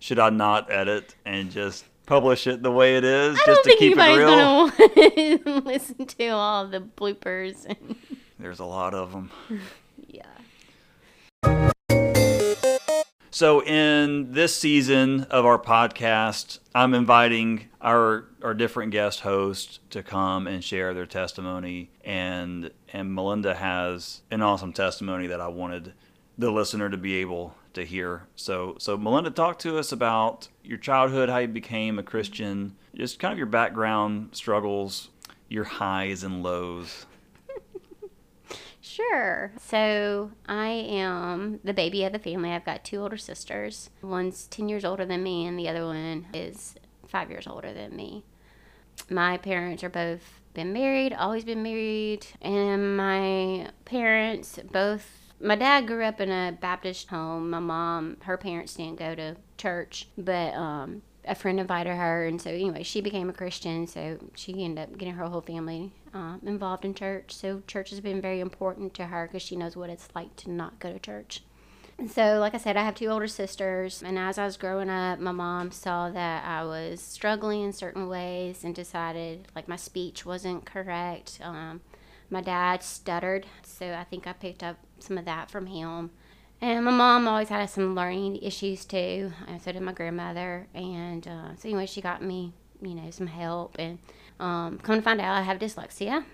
should 0.00 0.18
I 0.18 0.30
not 0.30 0.72
edit 0.72 1.14
and 1.26 1.50
just 1.50 1.84
publish 2.06 2.46
it 2.46 2.62
the 2.62 2.70
way 2.70 2.96
it 2.96 3.04
is 3.04 3.38
I 3.40 3.46
just 3.46 3.64
to 3.64 3.76
keep 3.78 3.96
it 3.96 4.16
real? 4.16 4.70
Gonna 4.70 5.60
listen 5.64 6.06
to 6.06 6.28
all 6.28 6.66
the 6.66 6.80
bloopers. 6.80 7.74
There's 8.38 8.58
a 8.58 8.64
lot 8.64 8.94
of 8.94 9.12
them. 9.12 9.30
yeah. 10.08 10.26
So, 13.30 13.62
in 13.62 14.32
this 14.32 14.54
season 14.54 15.22
of 15.30 15.46
our 15.46 15.58
podcast, 15.58 16.58
I'm 16.74 16.92
inviting 16.92 17.68
our, 17.80 18.26
our 18.42 18.52
different 18.52 18.92
guest 18.92 19.20
hosts 19.20 19.78
to 19.90 20.02
come 20.02 20.46
and 20.46 20.62
share 20.62 20.92
their 20.92 21.06
testimony. 21.06 21.90
And, 22.04 22.70
and 22.92 23.14
Melinda 23.14 23.54
has 23.54 24.20
an 24.30 24.42
awesome 24.42 24.74
testimony 24.74 25.28
that 25.28 25.40
I 25.40 25.48
wanted 25.48 25.94
the 26.36 26.50
listener 26.50 26.90
to 26.90 26.96
be 26.96 27.14
able 27.14 27.54
to 27.74 27.84
hear. 27.84 28.26
So, 28.36 28.76
so 28.78 28.96
Melinda, 28.96 29.30
talk 29.30 29.58
to 29.60 29.78
us 29.78 29.92
about 29.92 30.48
your 30.62 30.78
childhood, 30.78 31.28
how 31.28 31.38
you 31.38 31.48
became 31.48 31.98
a 31.98 32.02
Christian, 32.02 32.76
just 32.94 33.18
kind 33.18 33.32
of 33.32 33.38
your 33.38 33.46
background 33.46 34.30
struggles, 34.32 35.08
your 35.48 35.64
highs 35.64 36.22
and 36.22 36.42
lows. 36.42 37.06
Sure. 38.84 39.52
So 39.58 40.32
I 40.46 40.66
am 40.66 41.60
the 41.62 41.72
baby 41.72 42.04
of 42.04 42.12
the 42.12 42.18
family. 42.18 42.50
I've 42.50 42.64
got 42.64 42.84
two 42.84 43.00
older 43.00 43.16
sisters. 43.16 43.90
One's 44.02 44.48
10 44.48 44.68
years 44.68 44.84
older 44.84 45.06
than 45.06 45.22
me, 45.22 45.46
and 45.46 45.56
the 45.56 45.68
other 45.68 45.86
one 45.86 46.26
is 46.34 46.74
five 47.06 47.30
years 47.30 47.46
older 47.46 47.72
than 47.72 47.94
me. 47.94 48.24
My 49.08 49.38
parents 49.38 49.84
are 49.84 49.88
both 49.88 50.40
been 50.52 50.72
married, 50.72 51.12
always 51.12 51.44
been 51.44 51.62
married, 51.62 52.26
and 52.42 52.96
my 52.96 53.68
parents 53.84 54.58
both. 54.70 55.21
My 55.42 55.56
dad 55.56 55.88
grew 55.88 56.04
up 56.04 56.20
in 56.20 56.30
a 56.30 56.56
Baptist 56.58 57.08
home. 57.08 57.50
My 57.50 57.58
mom, 57.58 58.18
her 58.22 58.36
parents 58.36 58.74
didn't 58.74 59.00
go 59.00 59.16
to 59.16 59.36
church, 59.58 60.06
but 60.16 60.54
um, 60.54 61.02
a 61.24 61.34
friend 61.34 61.58
invited 61.58 61.96
her, 61.96 62.26
and 62.26 62.40
so 62.40 62.50
anyway, 62.50 62.84
she 62.84 63.00
became 63.00 63.28
a 63.28 63.32
Christian. 63.32 63.88
So 63.88 64.18
she 64.36 64.64
ended 64.64 64.84
up 64.84 64.96
getting 64.96 65.14
her 65.14 65.24
whole 65.24 65.40
family 65.40 65.90
uh, 66.14 66.36
involved 66.46 66.84
in 66.84 66.94
church. 66.94 67.34
So 67.34 67.62
church 67.66 67.90
has 67.90 67.98
been 67.98 68.20
very 68.20 68.38
important 68.38 68.94
to 68.94 69.06
her 69.06 69.26
because 69.26 69.42
she 69.42 69.56
knows 69.56 69.76
what 69.76 69.90
it's 69.90 70.08
like 70.14 70.36
to 70.36 70.50
not 70.50 70.78
go 70.78 70.92
to 70.92 71.00
church. 71.00 71.42
And 71.98 72.10
so, 72.10 72.38
like 72.38 72.54
I 72.54 72.58
said, 72.58 72.76
I 72.76 72.84
have 72.84 72.94
two 72.94 73.06
older 73.06 73.26
sisters, 73.26 74.02
and 74.02 74.18
as 74.18 74.38
I 74.38 74.44
was 74.44 74.56
growing 74.56 74.88
up, 74.88 75.18
my 75.18 75.32
mom 75.32 75.70
saw 75.72 76.08
that 76.10 76.44
I 76.44 76.64
was 76.64 77.00
struggling 77.00 77.62
in 77.62 77.72
certain 77.72 78.08
ways 78.08 78.64
and 78.64 78.74
decided 78.74 79.48
like 79.54 79.68
my 79.68 79.76
speech 79.76 80.24
wasn't 80.24 80.64
correct. 80.64 81.38
Um, 81.42 81.80
my 82.32 82.40
dad 82.40 82.82
stuttered, 82.82 83.46
so 83.62 83.92
I 83.92 84.04
think 84.04 84.26
I 84.26 84.32
picked 84.32 84.62
up 84.62 84.78
some 84.98 85.18
of 85.18 85.26
that 85.26 85.50
from 85.50 85.66
him. 85.66 86.10
And 86.62 86.84
my 86.84 86.90
mom 86.90 87.28
always 87.28 87.50
had 87.50 87.68
some 87.68 87.94
learning 87.94 88.36
issues 88.36 88.86
too, 88.86 89.32
and 89.46 89.60
so 89.60 89.70
did 89.70 89.82
my 89.82 89.92
grandmother. 89.92 90.66
And 90.74 91.28
uh, 91.28 91.54
so 91.56 91.68
anyway, 91.68 91.84
she 91.84 92.00
got 92.00 92.22
me, 92.22 92.54
you 92.80 92.94
know, 92.94 93.10
some 93.10 93.26
help. 93.26 93.76
And 93.78 93.98
um, 94.40 94.78
come 94.78 94.96
to 94.96 95.02
find 95.02 95.20
out, 95.20 95.34
I 95.34 95.42
have 95.42 95.58
dyslexia. 95.58 96.24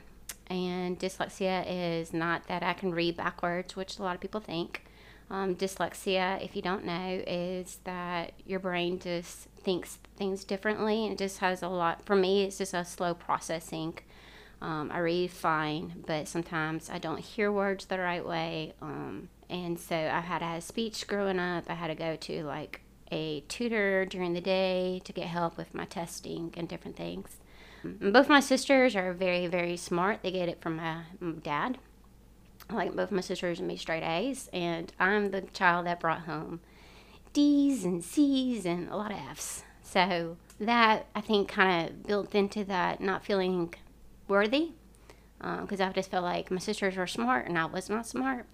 And 0.49 0.99
dyslexia 1.01 1.65
is 1.67 2.13
not 2.13 2.47
that 2.47 2.63
I 2.63 2.75
can 2.75 2.93
read 2.93 3.17
backwards, 3.17 3.75
which 3.75 3.99
a 3.99 4.03
lot 4.03 4.15
of 4.15 4.21
people 4.21 4.41
think. 4.41 4.85
Um, 5.31 5.57
dyslexia, 5.57 6.43
if 6.43 6.55
you 6.55 6.63
don't 6.63 6.85
know, 6.85 7.23
is 7.27 7.79
that 7.85 8.33
your 8.47 8.61
brain 8.61 9.01
just 9.01 9.49
thinks 9.65 9.99
things 10.17 10.45
differently 10.45 11.05
and 11.05 11.15
it 11.15 11.19
just 11.19 11.39
has 11.39 11.63
a 11.63 11.69
lot. 11.69 12.05
For 12.07 12.15
me, 12.15 12.45
it's 12.45 12.59
just 12.59 12.73
a 12.73 12.85
slow 12.85 13.15
processing. 13.15 13.99
Um, 14.61 14.91
I 14.93 14.99
read 14.99 15.31
fine, 15.31 16.05
but 16.07 16.27
sometimes 16.27 16.91
I 16.91 16.99
don't 16.99 17.21
hear 17.21 17.53
words 17.53 17.87
the 17.87 17.99
right 17.99 18.27
way. 18.27 18.75
Um, 18.83 19.29
and 19.49 19.79
so 19.79 19.97
I 19.97 20.21
had 20.21 20.43
a 20.43 20.61
speech 20.61 21.07
growing 21.07 21.39
up. 21.39 21.65
I 21.69 21.75
had 21.75 21.89
to 21.89 21.95
go 21.95 22.17
to 22.17 22.43
like 22.45 22.81
a 23.11 23.41
tutor 23.49 24.05
during 24.05 24.35
the 24.35 24.41
day 24.41 25.01
to 25.05 25.13
get 25.13 25.29
help 25.29 25.57
with 25.57 25.75
my 25.75 25.85
testing 25.85 26.53
and 26.57 26.69
different 26.69 26.97
things. 26.97 27.39
Both 27.85 28.29
my 28.29 28.41
sisters 28.41 28.97
are 28.97 29.13
very, 29.13 29.47
very 29.47 29.77
smart. 29.77 30.23
They 30.23 30.33
get 30.33 30.49
it 30.49 30.61
from 30.61 30.77
my 30.77 31.03
dad. 31.43 31.79
Like 32.71 32.95
both 32.95 33.11
my 33.11 33.21
sisters 33.21 33.61
and 33.61 33.69
me 33.69 33.77
straight 33.77 34.03
A's, 34.03 34.51
and 34.53 34.93
I'm 35.01 35.31
the 35.31 35.43
child 35.43 35.87
that 35.87 36.01
brought 36.01 36.23
home 36.23 36.61
D's 37.33 37.85
and 37.85 38.05
C's 38.05 38.67
and 38.67 38.91
a 38.91 38.97
lot 38.97 39.11
of 39.11 39.19
F's. 39.31 39.63
So 39.83 40.37
that 40.61 41.07
I 41.15 41.21
think 41.23 41.49
kind 41.49 41.89
of 41.89 42.07
built 42.07 42.35
into 42.35 42.65
that 42.65 43.01
not 43.01 43.25
feeling 43.25 43.73
worthy, 44.29 44.73
because 45.39 45.81
um, 45.81 45.89
I 45.89 45.93
just 45.93 46.11
felt 46.11 46.25
like 46.25 46.51
my 46.51 46.59
sisters 46.59 46.97
were 46.97 47.07
smart 47.07 47.47
and 47.47 47.59
I 47.59 47.67
was 47.67 47.89
not 47.89 48.07
smart. 48.07 48.47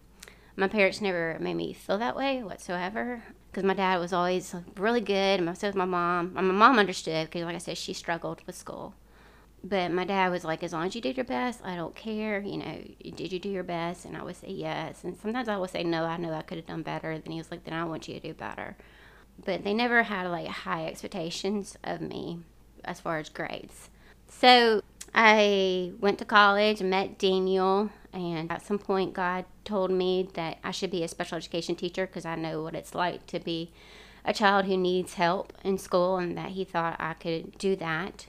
My 0.57 0.69
parents 0.69 1.01
never 1.01 1.37
made 1.41 1.55
me 1.55 1.73
feel 1.73 1.99
that 1.99 2.15
way 2.15 2.43
whatsoever 2.43 3.23
because 3.51 3.65
my 3.65 3.75
dad 3.75 3.99
was 3.99 4.13
always 4.13 4.55
really 4.77 5.01
good 5.01 5.41
and 5.41 5.59
so 5.59 5.67
was 5.67 5.75
my 5.75 5.85
mom. 5.85 6.35
My 6.35 6.43
mom 6.43 6.79
understood 6.79 7.27
because 7.29 7.43
like 7.43 7.57
i 7.57 7.59
said 7.59 7.77
she 7.77 7.93
struggled 7.93 8.41
with 8.47 8.55
school. 8.55 8.95
But 9.65 9.91
my 9.91 10.05
dad 10.05 10.31
was 10.31 10.45
like 10.45 10.63
as 10.63 10.73
long 10.73 10.87
as 10.87 10.95
you 10.95 11.01
did 11.01 11.17
your 11.17 11.25
best 11.25 11.61
i 11.65 11.75
don't 11.75 11.95
care 11.97 12.39
you 12.41 12.59
know 12.59 12.79
did 13.03 13.33
you 13.33 13.39
do 13.41 13.49
your 13.49 13.65
best? 13.65 14.05
And 14.05 14.17
i 14.17 14.23
would 14.23 14.37
say 14.37 14.51
yes. 14.51 15.03
And 15.03 15.17
sometimes 15.17 15.49
i 15.49 15.57
would 15.57 15.71
say 15.71 15.83
no 15.83 16.05
i 16.05 16.17
know 16.17 16.33
i 16.33 16.43
could 16.43 16.59
have 16.59 16.67
done 16.67 16.83
better 16.83 17.19
then 17.19 17.33
he 17.33 17.39
was 17.39 17.51
like 17.51 17.65
then 17.65 17.75
i 17.75 17.85
want 17.85 18.07
you 18.07 18.15
to 18.15 18.29
do 18.29 18.35
better. 18.35 18.77
But 19.45 19.65
they 19.65 19.75
never 19.75 20.05
had 20.05 20.29
like 20.29 20.47
high 20.47 20.87
expectations 20.87 21.77
of 21.83 22.01
me 22.01 22.39
as 22.85 23.01
far 23.01 23.19
as 23.19 23.29
grades. 23.29 23.91
So 24.29 24.83
I 25.15 25.93
went 26.01 26.19
to 26.19 26.25
college 26.25 26.83
met 26.83 27.19
Daniel, 27.19 27.91
and 28.13 28.51
at 28.51 28.67
some 28.67 28.79
point, 28.79 29.15
God 29.15 29.45
told 29.65 29.93
me 29.93 30.29
that 30.35 30.59
I 30.65 30.73
should 30.73 30.91
be 30.91 31.05
a 31.05 31.09
special 31.09 31.37
education 31.39 31.77
teacher 31.77 32.07
because 32.07 32.25
I 32.25 32.35
know 32.35 32.63
what 32.63 32.75
it's 32.75 32.95
like 32.95 33.27
to 33.29 33.39
be 33.39 33.71
a 34.25 34.35
child 34.35 34.65
who 34.65 34.77
needs 34.77 35.15
help 35.15 35.53
in 35.63 35.79
school, 35.79 36.17
and 36.17 36.37
that 36.37 36.51
He 36.51 36.65
thought 36.65 36.97
I 36.99 37.15
could 37.15 37.57
do 37.59 37.77
that. 37.77 38.27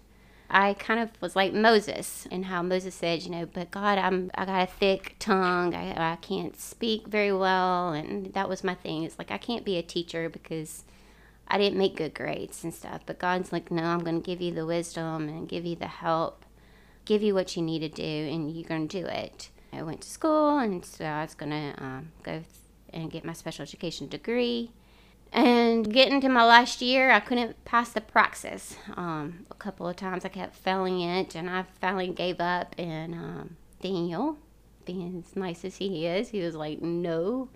I 0.48 0.76
kind 0.76 1.00
of 1.00 1.10
was 1.21 1.36
like 1.36 1.54
Moses, 1.54 2.28
and 2.30 2.45
how 2.45 2.62
Moses 2.62 2.93
said, 2.93 3.24
you 3.24 3.32
know, 3.32 3.48
but 3.48 3.71
God, 3.71 3.98
I'm 3.98 4.30
I 4.36 4.45
got 4.45 4.69
a 4.69 4.71
thick 4.71 5.15
tongue, 5.17 5.74
I, 5.74 6.13
I 6.13 6.15
can't 6.17 6.60
speak 6.60 7.08
very 7.08 7.34
well, 7.34 7.93
and 7.93 8.32
that 8.34 8.48
was 8.48 8.63
my 8.63 8.76
thing. 8.76 9.04
It's 9.04 9.17
like 9.17 9.32
I 9.32 9.39
can't 9.39 9.65
be 9.65 9.78
a 9.78 9.84
teacher 9.84 10.30
because 10.30 10.84
I 11.48 11.58
didn't 11.58 11.80
make 11.80 11.95
good 11.95 12.13
grades 12.13 12.63
and 12.63 12.74
stuff. 12.74 13.02
But 13.08 13.17
God's 13.17 13.52
like, 13.52 13.71
no, 13.71 13.84
I'm 13.84 14.04
going 14.04 14.21
to 14.21 14.26
give 14.26 14.41
you 14.41 14.54
the 14.54 14.65
wisdom 14.65 15.30
and 15.30 15.50
give 15.50 15.65
you 15.65 15.76
the 15.76 15.88
help 15.88 16.44
give 17.05 17.23
you 17.23 17.33
what 17.33 17.55
you 17.55 17.61
need 17.61 17.79
to 17.79 17.89
do 17.89 18.03
and 18.03 18.51
you're 18.51 18.67
going 18.67 18.87
to 18.87 19.01
do 19.01 19.07
it. 19.07 19.49
I 19.71 19.83
went 19.83 20.01
to 20.01 20.09
school 20.09 20.57
and 20.57 20.83
so 20.83 21.05
I 21.05 21.21
was 21.21 21.35
going 21.35 21.51
to 21.51 21.83
um, 21.83 22.11
go 22.23 22.41
and 22.91 23.11
get 23.11 23.23
my 23.23 23.33
special 23.33 23.63
education 23.63 24.07
degree. 24.07 24.71
And 25.31 25.91
getting 25.91 26.21
to 26.21 26.29
my 26.29 26.45
last 26.45 26.81
year, 26.81 27.11
I 27.11 27.19
couldn't 27.19 27.63
pass 27.65 27.89
the 27.91 27.99
praxis. 27.99 28.77
Um, 28.95 29.45
a 29.51 29.55
couple 29.55 29.87
of 29.87 29.97
times 29.97 30.23
I 30.23 30.29
kept 30.29 30.55
failing 30.55 31.01
it, 31.01 31.35
and 31.35 31.49
I 31.49 31.65
finally 31.81 32.07
gave 32.07 32.39
up. 32.39 32.73
And 32.77 33.13
um, 33.13 33.57
Daniel, 33.81 34.37
being 34.85 35.23
as 35.27 35.35
nice 35.35 35.65
as 35.65 35.75
he 35.75 36.05
is, 36.05 36.29
he 36.29 36.39
was 36.39 36.55
like, 36.55 36.81
No, 36.81 37.49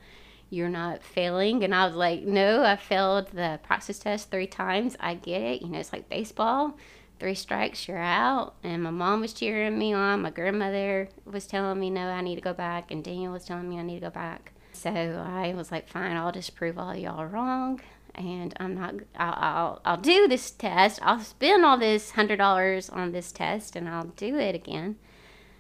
you're 0.50 0.68
not 0.68 1.04
failing. 1.04 1.64
And 1.64 1.74
I 1.74 1.86
was 1.86 1.96
like, 1.96 2.24
No, 2.24 2.66
I 2.66 2.76
failed 2.76 3.28
the 3.28 3.62
praxis 3.64 4.00
test 4.00 4.30
three 4.30 4.48
times. 4.48 4.98
I 5.00 5.14
get 5.14 5.42
it. 5.42 5.62
You 5.62 5.70
know, 5.70 5.80
it's 5.80 5.94
like 5.94 6.10
baseball 6.10 6.76
three 7.20 7.36
strikes, 7.36 7.88
you're 7.88 7.98
out. 7.98 8.56
And 8.64 8.84
my 8.84 8.92
mom 8.92 9.22
was 9.22 9.34
cheering 9.34 9.78
me 9.78 9.94
on. 9.94 10.22
My 10.22 10.30
grandmother 10.30 11.10
was 11.26 11.46
telling 11.46 11.80
me, 11.80 11.90
no, 11.90 12.08
I 12.08 12.22
need 12.22 12.36
to 12.36 12.42
go 12.42 12.54
back. 12.54 12.92
And 12.92 13.04
Daniel 13.04 13.34
was 13.34 13.46
telling 13.46 13.70
me 13.70 13.78
I 13.78 13.84
need 13.84 13.96
to 13.96 14.08
go 14.08 14.10
back. 14.10 14.54
So 14.72 14.90
I 14.90 15.54
was 15.56 15.72
like, 15.72 15.90
fine, 15.90 16.16
I'll 16.16 16.32
just 16.32 16.56
prove 16.56 16.78
all 16.78 16.96
y'all 16.96 17.26
wrong. 17.26 17.82
And 18.16 18.54
I'm 18.60 18.76
not, 18.76 18.96
I'll, 19.18 19.34
I'll, 19.38 19.82
I'll 19.86 19.98
do 19.98 20.28
this 20.28 20.52
test. 20.52 21.00
I'll 21.02 21.20
spend 21.20 21.66
all 21.66 21.78
this 21.78 22.14
$100 22.14 22.96
on 22.96 23.12
this 23.12 23.32
test 23.32 23.76
and 23.76 23.90
I'll 23.90 24.08
do 24.16 24.38
it 24.38 24.56
again. 24.56 24.96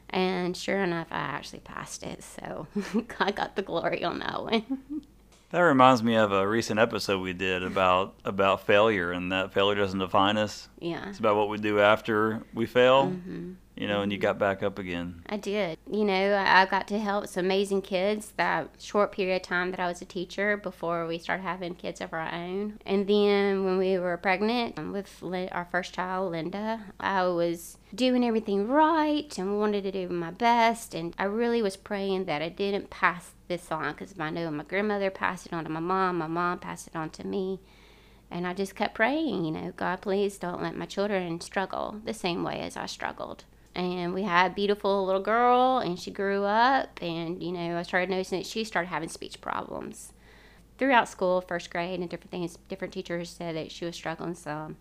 And 0.09 0.57
sure 0.57 0.81
enough, 0.81 1.07
I 1.11 1.17
actually 1.17 1.59
passed 1.59 2.03
it. 2.03 2.23
So 2.23 2.67
I 3.19 3.31
got 3.31 3.55
the 3.55 3.61
glory 3.61 4.03
on 4.03 4.19
that 4.19 4.41
one. 4.41 5.01
That 5.51 5.61
reminds 5.61 6.03
me 6.03 6.15
of 6.15 6.31
a 6.31 6.47
recent 6.47 6.79
episode 6.79 7.21
we 7.21 7.33
did 7.33 7.63
about 7.63 8.13
about 8.23 8.67
failure, 8.67 9.11
and 9.11 9.31
that 9.31 9.51
failure 9.51 9.75
doesn't 9.75 9.99
define 9.99 10.37
us. 10.37 10.69
Yeah, 10.79 11.09
it's 11.09 11.19
about 11.19 11.37
what 11.37 11.49
we 11.49 11.57
do 11.57 11.79
after 11.79 12.43
we 12.53 12.65
fail. 12.65 13.07
Mm-hmm 13.07 13.53
you 13.79 13.87
know, 13.87 14.01
and 14.01 14.11
you 14.11 14.17
mm-hmm. 14.17 14.23
got 14.23 14.37
back 14.37 14.61
up 14.61 14.77
again. 14.77 15.23
I 15.27 15.37
did. 15.37 15.79
You 15.89 16.03
know, 16.03 16.35
I 16.45 16.65
got 16.65 16.85
to 16.89 16.99
help 16.99 17.27
some 17.27 17.45
amazing 17.45 17.81
kids 17.81 18.33
that 18.35 18.69
short 18.77 19.13
period 19.13 19.37
of 19.37 19.41
time 19.43 19.71
that 19.71 19.79
I 19.79 19.87
was 19.87 20.01
a 20.01 20.05
teacher 20.05 20.57
before 20.57 21.07
we 21.07 21.17
started 21.17 21.43
having 21.43 21.75
kids 21.75 22.01
of 22.01 22.11
our 22.11 22.29
own. 22.29 22.79
And 22.85 23.07
then 23.07 23.63
when 23.63 23.77
we 23.77 23.97
were 23.97 24.17
pregnant 24.17 24.77
um, 24.77 24.91
with 24.91 25.23
our 25.23 25.65
first 25.71 25.93
child, 25.93 26.33
Linda, 26.33 26.81
I 26.99 27.23
was 27.27 27.77
doing 27.95 28.25
everything 28.25 28.67
right 28.67 29.35
and 29.37 29.57
wanted 29.59 29.83
to 29.83 29.93
do 29.93 30.09
my 30.09 30.31
best. 30.31 30.93
And 30.93 31.15
I 31.17 31.23
really 31.23 31.61
was 31.61 31.77
praying 31.77 32.25
that 32.25 32.41
I 32.41 32.49
didn't 32.49 32.89
pass 32.89 33.31
this 33.47 33.71
on 33.71 33.93
because 33.93 34.13
I 34.19 34.29
know 34.29 34.51
my 34.51 34.65
grandmother 34.65 35.09
passed 35.09 35.45
it 35.45 35.53
on 35.53 35.63
to 35.63 35.69
my 35.69 35.79
mom, 35.79 36.17
my 36.17 36.27
mom 36.27 36.59
passed 36.59 36.87
it 36.87 36.97
on 36.97 37.11
to 37.11 37.25
me. 37.25 37.61
And 38.29 38.45
I 38.45 38.53
just 38.53 38.75
kept 38.75 38.93
praying, 38.93 39.45
you 39.45 39.51
know, 39.51 39.71
God, 39.75 40.01
please 40.01 40.37
don't 40.37 40.61
let 40.61 40.75
my 40.75 40.85
children 40.85 41.39
struggle 41.39 42.01
the 42.03 42.13
same 42.13 42.43
way 42.43 42.59
as 42.59 42.75
I 42.75 42.85
struggled 42.85 43.45
and 43.75 44.13
we 44.13 44.23
had 44.23 44.51
a 44.51 44.53
beautiful 44.53 45.05
little 45.05 45.21
girl 45.21 45.77
and 45.77 45.99
she 45.99 46.11
grew 46.11 46.43
up 46.43 46.99
and 47.01 47.41
you 47.43 47.51
know 47.51 47.77
i 47.77 47.83
started 47.83 48.09
noticing 48.09 48.39
that 48.39 48.45
she 48.45 48.63
started 48.63 48.87
having 48.87 49.09
speech 49.09 49.39
problems 49.41 50.11
throughout 50.79 51.09
school 51.09 51.41
first 51.41 51.69
grade 51.69 51.99
and 51.99 52.09
different 52.09 52.31
things 52.31 52.57
different 52.67 52.93
teachers 52.93 53.29
said 53.29 53.55
that 53.55 53.71
she 53.71 53.85
was 53.85 53.95
struggling 53.95 54.33
some. 54.33 54.77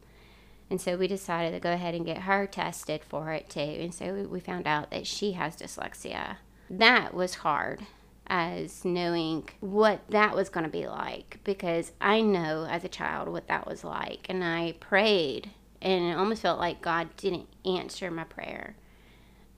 And 0.70 0.81
so 0.81 0.96
we 0.96 1.09
decided 1.09 1.53
to 1.53 1.61
go 1.61 1.72
ahead 1.72 1.94
and 1.94 2.05
get 2.05 2.18
her 2.18 2.46
tested 2.46 3.03
for 3.03 3.33
it 3.33 3.48
too. 3.48 3.61
And 3.61 3.92
so 3.92 4.12
we 4.31 4.38
found 4.38 4.66
out 4.66 4.90
that 4.90 5.07
she 5.07 5.33
has 5.33 5.57
dyslexia. 5.57 6.37
That 6.68 7.14
was 7.14 7.37
hard 7.37 7.87
as 8.27 8.85
knowing 8.85 9.48
what 9.61 10.03
that 10.11 10.37
was 10.37 10.51
going 10.51 10.64
to 10.64 10.70
be 10.70 10.87
like 10.87 11.38
because 11.44 11.92
i 11.98 12.20
know 12.20 12.66
as 12.68 12.85
a 12.85 12.88
child 12.88 13.27
what 13.27 13.48
that 13.48 13.66
was 13.66 13.83
like 13.83 14.27
and 14.29 14.44
i 14.44 14.74
prayed 14.81 15.48
and 15.80 16.04
it 16.04 16.16
almost 16.16 16.42
felt 16.42 16.58
like 16.58 16.82
God 16.82 17.08
didn't 17.16 17.48
answer 17.64 18.10
my 18.10 18.24
prayer. 18.24 18.76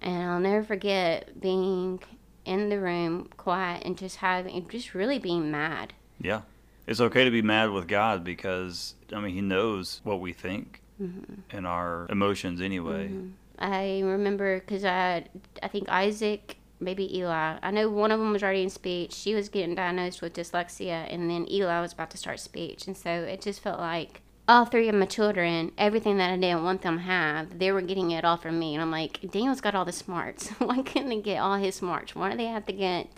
And 0.01 0.23
I'll 0.23 0.41
never 0.41 0.63
forget 0.63 1.41
being 1.41 2.01
in 2.45 2.69
the 2.69 2.81
room, 2.81 3.29
quiet, 3.37 3.83
and 3.85 3.97
just 3.97 4.17
having, 4.17 4.67
just 4.69 4.95
really 4.95 5.19
being 5.19 5.51
mad. 5.51 5.93
Yeah. 6.21 6.43
It's 6.87 7.01
okay 7.01 7.25
to 7.25 7.31
be 7.31 7.43
mad 7.43 7.71
with 7.71 7.87
God 7.87 8.25
because, 8.25 8.95
I 9.15 9.21
mean, 9.21 9.35
He 9.35 9.41
knows 9.41 10.01
what 10.03 10.21
we 10.21 10.33
think 10.33 10.83
mm-hmm. 11.01 11.35
and 11.51 11.67
our 11.67 12.07
emotions 12.09 12.61
anyway. 12.61 13.09
Mm-hmm. 13.09 13.29
I 13.59 14.01
remember 14.01 14.61
because 14.61 14.85
I, 14.85 15.27
I 15.63 15.69
think 15.69 15.89
Isaac 15.89 16.57
maybe 16.81 17.17
Eli. 17.19 17.59
I 17.63 17.71
know 17.71 17.91
one 17.91 18.11
of 18.11 18.19
them 18.19 18.33
was 18.33 18.43
already 18.43 18.63
in 18.63 18.71
speech. 18.71 19.13
She 19.13 19.35
was 19.35 19.49
getting 19.49 19.75
diagnosed 19.75 20.23
with 20.23 20.33
dyslexia, 20.33 21.13
and 21.13 21.31
then 21.31 21.47
Eli 21.51 21.81
was 21.81 21.93
about 21.93 22.11
to 22.11 22.17
start 22.17 22.41
speech. 22.41 22.87
And 22.87 22.97
so 22.97 23.11
it 23.11 23.43
just 23.43 23.61
felt 23.61 23.79
like 23.79 24.23
all 24.49 24.65
three 24.65 24.89
of 24.89 24.95
my 24.95 25.07
children, 25.07 25.73
everything 25.79 26.17
that 26.19 26.31
I 26.31 26.37
didn't 26.37 26.65
want 26.65 26.83
them 26.83 26.97
to 26.97 27.03
have, 27.03 27.59
they 27.59 27.71
were 27.71 27.81
getting 27.81 28.11
it 28.11 28.25
all 28.25 28.37
from 28.37 28.59
me. 28.59 28.75
And 28.75 28.83
I'm 28.83 28.91
like, 28.91 29.21
Daniel's 29.31 29.61
got 29.61 29.75
all 29.75 29.85
the 29.85 29.93
smarts. 29.93 30.49
Why 30.59 30.83
couldn't 30.83 31.09
they 31.09 31.21
get 31.21 31.39
all 31.39 31.57
his 31.57 31.77
smarts? 31.77 32.15
Why 32.15 32.31
do 32.31 32.37
they 32.37 32.47
have 32.47 32.67
to 32.67 32.73
get 32.73 33.09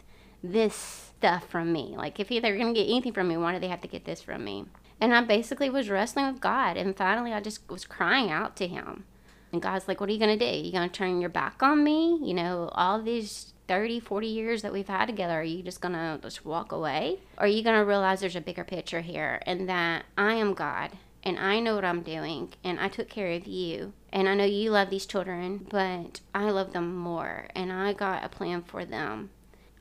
this 0.43 0.75
stuff 0.75 1.49
from 1.49 1.73
me? 1.73 1.95
Like, 1.97 2.21
if 2.21 2.29
they're 2.29 2.59
going 2.59 2.75
to 2.75 2.81
get 2.81 2.89
anything 2.89 3.13
from 3.13 3.29
me, 3.29 3.37
why 3.37 3.53
do 3.53 3.61
they 3.61 3.69
have 3.69 3.81
to 3.81 3.89
get 3.89 4.05
this 4.05 4.21
from 4.21 4.45
me? 4.45 4.67
And 5.01 5.15
I 5.15 5.23
basically 5.23 5.71
was 5.71 5.89
wrestling 5.89 6.27
with 6.27 6.41
God. 6.41 6.77
And 6.77 6.97
finally, 6.97 7.33
I 7.33 7.41
just 7.41 7.69
was 7.71 7.87
crying 7.87 8.31
out 8.31 8.55
to 8.57 8.67
Him. 8.67 9.05
And 9.53 9.63
God's 9.63 9.89
like, 9.89 10.01
What 10.01 10.09
are 10.09 10.13
you 10.13 10.19
going 10.19 10.39
to 10.39 10.45
do? 10.45 10.59
You 10.59 10.73
going 10.73 10.89
to 10.89 10.95
turn 10.95 11.21
your 11.21 11.31
back 11.31 11.63
on 11.63 11.83
me? 11.83 12.19
You 12.23 12.35
know, 12.35 12.71
all 12.73 13.01
these 13.01 13.53
30, 13.69 14.01
40 14.01 14.27
years 14.27 14.63
that 14.63 14.73
we've 14.73 14.89
had 14.89 15.07
together, 15.07 15.35
are 15.41 15.43
you 15.43 15.63
just 15.63 15.81
going 15.81 15.95
to 15.95 16.19
just 16.23 16.45
walk 16.45 16.73
away? 16.73 17.19
Or 17.39 17.45
are 17.45 17.49
you 17.49 17.63
going 17.63 17.79
to 17.79 17.85
realize 17.85 18.21
there's 18.21 18.37
a 18.37 18.41
bigger 18.41 18.65
picture 18.65 19.01
here 19.01 19.43
and 19.47 19.69
that 19.69 20.05
I 20.17 20.35
am 20.35 20.55
God 20.55 20.91
and 21.25 21.39
I 21.39 21.61
know 21.61 21.75
what 21.75 21.85
I'm 21.85 22.03
doing 22.03 22.53
and 22.65 22.81
I 22.81 22.89
took 22.89 23.09
care 23.09 23.31
of 23.33 23.47
you. 23.47 23.93
And 24.13 24.29
I 24.29 24.35
know 24.35 24.45
you 24.45 24.71
love 24.71 24.91
these 24.91 25.07
children, 25.07 25.67
but 25.71 26.21
I 26.35 26.51
love 26.51 26.73
them 26.73 26.97
more 26.97 27.47
and 27.55 27.73
I 27.73 27.93
got 27.93 28.25
a 28.25 28.29
plan 28.29 28.63
for 28.63 28.85
them. 28.85 29.31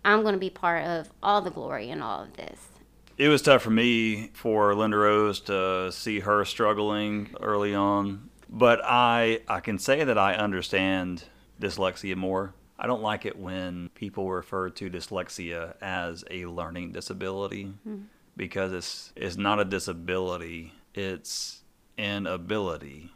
I'm 0.03 0.21
going 0.21 0.33
to 0.33 0.39
be 0.39 0.49
part 0.49 0.85
of 0.85 1.09
all 1.21 1.41
the 1.41 1.51
glory 1.51 1.89
in 1.89 2.01
all 2.01 2.23
of 2.23 2.37
this. 2.37 2.67
It 3.17 3.27
was 3.27 3.41
tough 3.41 3.61
for 3.61 3.69
me 3.69 4.31
for 4.33 4.73
Linda 4.73 4.97
Rose 4.97 5.39
to 5.41 5.91
see 5.91 6.21
her 6.21 6.43
struggling 6.45 7.35
early 7.39 7.75
on, 7.75 8.29
but 8.49 8.81
I 8.83 9.41
I 9.47 9.59
can 9.59 9.77
say 9.77 10.03
that 10.03 10.17
I 10.17 10.33
understand 10.33 11.25
dyslexia 11.59 12.15
more. 12.15 12.55
I 12.79 12.87
don't 12.87 13.03
like 13.03 13.27
it 13.27 13.37
when 13.37 13.89
people 13.93 14.31
refer 14.31 14.71
to 14.71 14.89
dyslexia 14.89 15.75
as 15.81 16.23
a 16.31 16.47
learning 16.47 16.93
disability 16.93 17.65
mm-hmm. 17.65 18.05
because 18.35 18.73
it's 18.73 19.13
it's 19.15 19.37
not 19.37 19.59
a 19.59 19.65
disability 19.65 20.73
it's 20.93 21.61
an 21.97 22.27
ability. 22.27 23.11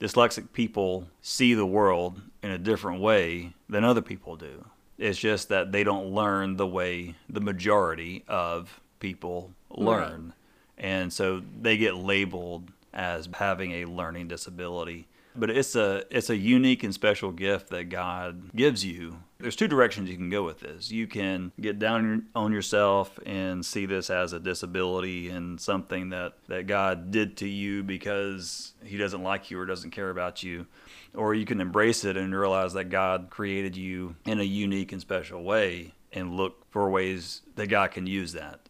Dyslexic 0.00 0.52
people 0.52 1.08
see 1.20 1.54
the 1.54 1.66
world 1.66 2.20
in 2.42 2.50
a 2.50 2.58
different 2.58 3.00
way 3.00 3.52
than 3.68 3.84
other 3.84 4.02
people 4.02 4.36
do. 4.36 4.64
It's 4.98 5.18
just 5.18 5.48
that 5.48 5.72
they 5.72 5.84
don't 5.84 6.14
learn 6.14 6.56
the 6.56 6.66
way 6.66 7.14
the 7.28 7.40
majority 7.40 8.24
of 8.28 8.80
people 8.98 9.52
learn. 9.70 10.32
Right. 10.78 10.84
And 10.86 11.12
so 11.12 11.42
they 11.60 11.76
get 11.76 11.96
labeled 11.96 12.70
as 12.92 13.28
having 13.34 13.72
a 13.72 13.84
learning 13.84 14.28
disability 14.28 15.06
but 15.40 15.50
it's 15.50 15.74
a 15.74 16.04
it's 16.10 16.30
a 16.30 16.36
unique 16.36 16.84
and 16.84 16.92
special 16.92 17.32
gift 17.32 17.70
that 17.70 17.84
God 17.84 18.54
gives 18.54 18.84
you. 18.84 19.18
There's 19.38 19.56
two 19.56 19.68
directions 19.68 20.10
you 20.10 20.18
can 20.18 20.28
go 20.28 20.44
with 20.44 20.60
this. 20.60 20.90
You 20.90 21.06
can 21.06 21.52
get 21.58 21.78
down 21.78 22.26
on 22.34 22.52
yourself 22.52 23.18
and 23.24 23.64
see 23.64 23.86
this 23.86 24.10
as 24.10 24.34
a 24.34 24.38
disability 24.38 25.30
and 25.30 25.58
something 25.58 26.10
that 26.10 26.34
that 26.48 26.66
God 26.66 27.10
did 27.10 27.38
to 27.38 27.48
you 27.48 27.82
because 27.82 28.74
he 28.84 28.98
doesn't 28.98 29.22
like 29.22 29.50
you 29.50 29.58
or 29.58 29.64
doesn't 29.64 29.92
care 29.92 30.10
about 30.10 30.42
you. 30.42 30.66
Or 31.14 31.34
you 31.34 31.46
can 31.46 31.60
embrace 31.60 32.04
it 32.04 32.16
and 32.16 32.34
realize 32.34 32.74
that 32.74 32.84
God 32.84 33.28
created 33.30 33.76
you 33.76 34.16
in 34.26 34.38
a 34.38 34.44
unique 34.44 34.92
and 34.92 35.00
special 35.00 35.42
way 35.42 35.94
and 36.12 36.36
look 36.36 36.70
for 36.70 36.90
ways 36.90 37.40
that 37.56 37.68
God 37.68 37.92
can 37.92 38.06
use 38.06 38.32
that. 38.34 38.60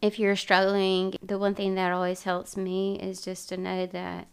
If 0.00 0.18
you're 0.18 0.36
struggling, 0.36 1.16
the 1.22 1.38
one 1.38 1.54
thing 1.54 1.74
that 1.74 1.92
always 1.92 2.22
helps 2.22 2.56
me 2.56 2.98
is 3.00 3.20
just 3.20 3.48
to 3.50 3.56
know 3.56 3.86
that 3.86 4.28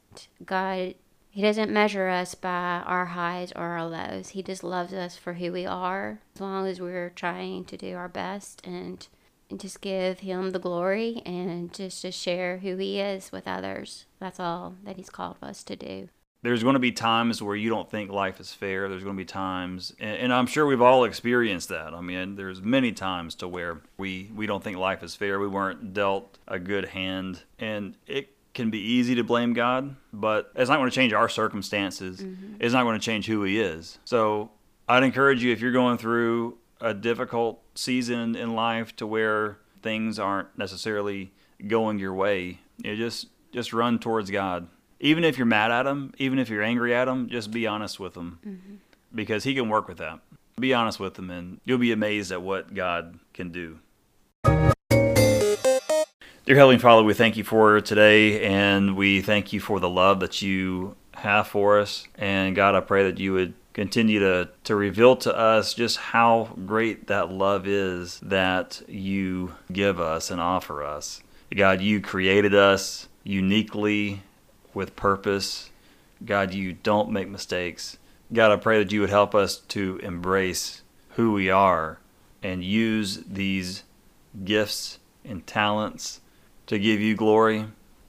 God 0.46 0.96
he 1.36 1.42
doesn't 1.42 1.70
measure 1.70 2.08
us 2.08 2.34
by 2.34 2.82
our 2.86 3.08
highs 3.08 3.52
or 3.58 3.64
our 3.64 3.86
lows. 3.86 4.30
He 4.30 4.42
just 4.42 4.64
loves 4.64 4.94
us 4.94 5.18
for 5.18 5.34
who 5.34 5.52
we 5.52 5.66
are, 5.66 6.22
as 6.34 6.40
long 6.40 6.66
as 6.66 6.80
we're 6.80 7.10
trying 7.10 7.66
to 7.66 7.76
do 7.76 7.98
our 7.98 8.08
best 8.08 8.66
and, 8.66 9.06
and 9.50 9.60
just 9.60 9.82
give 9.82 10.22
Him 10.22 10.52
the 10.52 10.60
glory 10.60 11.22
and 11.26 11.74
just 11.74 12.04
to 12.04 12.12
share 12.14 12.60
who 12.60 12.78
He 12.78 13.02
is 13.02 13.34
with 13.34 13.50
others. 13.50 14.06
That's 14.18 14.40
all 14.40 14.76
that 14.86 14.96
He's 14.96 15.10
called 15.10 15.36
us 15.42 15.62
to 15.64 15.76
do. 15.76 16.08
There's 16.42 16.64
going 16.64 16.76
to 16.76 16.80
be 16.80 16.94
times 16.94 17.42
where 17.42 17.58
you 17.58 17.70
don't 17.70 17.92
think 17.92 18.12
life 18.12 18.40
is 18.40 18.54
fair. 18.54 18.88
There's 18.88 19.04
going 19.04 19.18
to 19.18 19.22
be 19.22 19.26
times, 19.26 19.94
and, 20.00 20.18
and 20.18 20.34
I'm 20.34 20.48
sure 20.48 20.66
we've 20.66 20.82
all 20.82 21.04
experienced 21.04 21.68
that. 21.68 21.94
I 21.94 22.00
mean, 22.00 22.36
there's 22.36 22.62
many 22.62 22.94
times 22.94 23.36
to 23.36 23.48
where 23.50 23.82
we 23.98 24.32
we 24.34 24.46
don't 24.46 24.64
think 24.64 24.78
life 24.78 25.04
is 25.04 25.16
fair. 25.16 25.38
We 25.38 25.50
weren't 25.50 25.94
dealt 25.94 26.38
a 26.48 26.60
good 26.60 26.86
hand, 26.86 27.42
and 27.60 27.98
it 28.08 28.35
can 28.56 28.72
be 28.72 28.80
easy 28.80 29.14
to 29.16 29.24
blame 29.24 29.54
God, 29.54 29.96
but 30.12 30.52
it's 30.56 30.70
not 30.70 30.78
going 30.78 30.90
to 30.90 30.96
change 30.96 31.14
our 31.14 31.30
circumstances. 31.30 32.22
Mm-hmm. 32.22 32.56
It's 32.60 32.74
not 32.74 32.84
going 32.84 32.98
to 32.98 33.06
change 33.06 33.28
who 33.28 33.44
He 33.44 33.60
is. 33.60 34.00
So 34.06 34.50
I'd 34.88 35.04
encourage 35.04 35.44
you 35.44 35.52
if 35.52 35.62
you're 35.62 35.72
going 35.72 36.00
through 36.00 36.58
a 36.82 36.94
difficult 36.94 37.62
season 37.76 38.36
in 38.36 38.56
life 38.56 38.96
to 38.96 39.06
where 39.06 39.60
things 39.84 40.18
aren't 40.18 40.58
necessarily 40.58 41.32
going 41.68 42.00
your 42.00 42.14
way, 42.14 42.60
you 42.84 42.96
just 42.96 43.28
just 43.52 43.74
run 43.74 44.00
towards 44.00 44.32
God. 44.32 44.68
Even 45.00 45.24
if 45.24 45.38
you're 45.38 45.46
mad 45.46 45.72
at 45.72 45.86
Him, 45.86 46.14
even 46.18 46.40
if 46.40 46.50
you're 46.50 46.64
angry 46.64 46.96
at 46.96 47.08
Him, 47.08 47.30
just 47.30 47.52
be 47.52 47.68
honest 47.68 48.00
with 48.00 48.16
Him, 48.16 48.40
mm-hmm. 48.46 48.76
because 49.14 49.44
He 49.44 49.54
can 49.54 49.70
work 49.70 49.88
with 49.88 49.98
that. 49.98 50.20
Be 50.58 50.74
honest 50.74 51.00
with 51.00 51.20
Him, 51.20 51.30
and 51.30 51.60
you'll 51.66 51.78
be 51.78 51.92
amazed 51.92 52.32
at 52.32 52.42
what 52.42 52.74
God 52.74 53.20
can 53.34 53.52
do. 53.52 53.80
Dear 56.46 56.58
Heavenly 56.58 56.78
Father, 56.78 57.02
we 57.02 57.16
thank 57.16 57.38
you 57.38 57.44
for 57.44 57.82
today, 57.82 58.46
and 58.46 58.96
we 58.96 59.20
thank 59.22 59.52
you 59.52 59.60
for 59.60 59.80
the 59.80 59.90
love 59.90 60.20
that 60.20 60.44
you 60.44 60.96
have 61.16 61.48
for 61.48 61.80
us. 61.80 62.08
And 62.20 62.56
God, 62.56 62.76
I 62.76 62.82
pray 62.82 63.10
that 63.10 63.20
you 63.20 63.34
would 63.34 63.56
continue 63.74 64.20
to, 64.20 64.50
to 64.66 64.76
reveal 64.76 65.16
to 65.16 65.36
us 65.36 65.74
just 65.74 65.98
how 65.98 66.52
great 66.68 67.08
that 67.08 67.32
love 67.32 67.66
is 67.66 68.20
that 68.20 68.84
you 68.88 69.56
give 69.72 70.00
us 70.00 70.30
and 70.30 70.40
offer 70.40 70.84
us. 70.84 71.24
God, 71.50 71.82
you 71.82 72.00
created 72.00 72.54
us 72.54 73.08
uniquely 73.24 74.22
with 74.72 74.96
purpose. 74.96 75.72
God, 76.24 76.54
you 76.54 76.74
don't 76.74 77.10
make 77.10 77.28
mistakes. 77.28 77.98
God, 78.32 78.52
I 78.52 78.58
pray 78.58 78.78
that 78.78 78.92
you 78.92 79.02
would 79.02 79.10
help 79.10 79.34
us 79.34 79.58
to 79.70 80.00
embrace 80.04 80.84
who 81.16 81.34
we 81.34 81.50
are 81.50 81.98
and 82.44 82.64
use 82.64 83.24
these 83.26 83.82
gifts 84.44 85.00
and 85.24 85.48
talents 85.48 86.22
to 86.68 86.80
give 86.80 87.00
you 87.00 87.16
glory. 87.16 87.68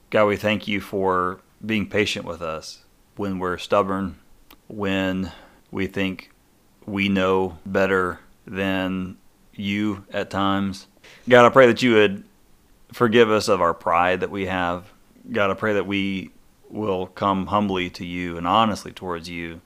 God, 0.09 0.25
we 0.25 0.35
thank 0.35 0.67
you 0.67 0.81
for 0.81 1.39
being 1.65 1.87
patient 1.89 2.25
with 2.25 2.41
us 2.41 2.83
when 3.15 3.39
we're 3.39 3.57
stubborn, 3.57 4.17
when 4.67 5.31
we 5.71 5.87
think 5.87 6.31
we 6.85 7.09
know 7.09 7.57
better 7.65 8.19
than 8.45 9.17
you 9.53 10.05
at 10.11 10.29
times. 10.29 10.87
God, 11.27 11.45
I 11.45 11.49
pray 11.49 11.67
that 11.67 11.81
you 11.81 11.95
would 11.95 12.23
forgive 12.93 13.29
us 13.29 13.47
of 13.47 13.61
our 13.61 13.73
pride 13.73 14.21
that 14.21 14.31
we 14.31 14.45
have. 14.45 14.91
God, 15.31 15.51
I 15.51 15.55
pray 15.55 15.73
that 15.73 15.87
we 15.87 16.31
will 16.69 17.07
come 17.07 17.47
humbly 17.47 17.89
to 17.89 18.05
you 18.05 18.37
and 18.37 18.47
honestly 18.47 18.91
towards 18.91 19.29
you. 19.29 19.61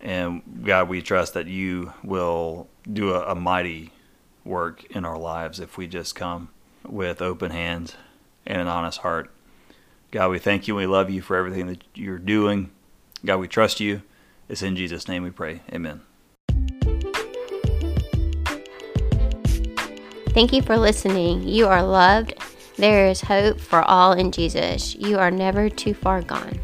And 0.00 0.42
God, 0.64 0.88
we 0.88 1.00
trust 1.02 1.34
that 1.34 1.46
you 1.46 1.92
will 2.04 2.68
do 2.90 3.14
a, 3.14 3.32
a 3.32 3.34
mighty 3.34 3.92
work 4.44 4.84
in 4.90 5.04
our 5.04 5.18
lives 5.18 5.58
if 5.60 5.76
we 5.76 5.86
just 5.86 6.14
come 6.14 6.50
with 6.88 7.22
open 7.22 7.50
hands 7.50 7.96
and 8.46 8.60
an 8.60 8.68
honest 8.68 8.98
heart. 8.98 9.30
God, 10.10 10.30
we 10.30 10.38
thank 10.38 10.68
you 10.68 10.78
and 10.78 10.88
we 10.88 10.92
love 10.92 11.10
you 11.10 11.20
for 11.20 11.36
everything 11.36 11.66
that 11.66 11.82
you're 11.94 12.18
doing. 12.18 12.70
God, 13.24 13.38
we 13.38 13.48
trust 13.48 13.80
you. 13.80 14.02
It's 14.48 14.62
in 14.62 14.76
Jesus' 14.76 15.08
name 15.08 15.22
we 15.22 15.30
pray. 15.30 15.62
Amen. 15.72 16.02
Thank 20.30 20.52
you 20.52 20.62
for 20.62 20.76
listening. 20.76 21.48
You 21.48 21.66
are 21.66 21.82
loved. 21.82 22.34
There 22.76 23.08
is 23.08 23.22
hope 23.22 23.58
for 23.58 23.82
all 23.82 24.12
in 24.12 24.30
Jesus. 24.30 24.94
You 24.94 25.18
are 25.18 25.30
never 25.30 25.70
too 25.70 25.94
far 25.94 26.20
gone. 26.20 26.60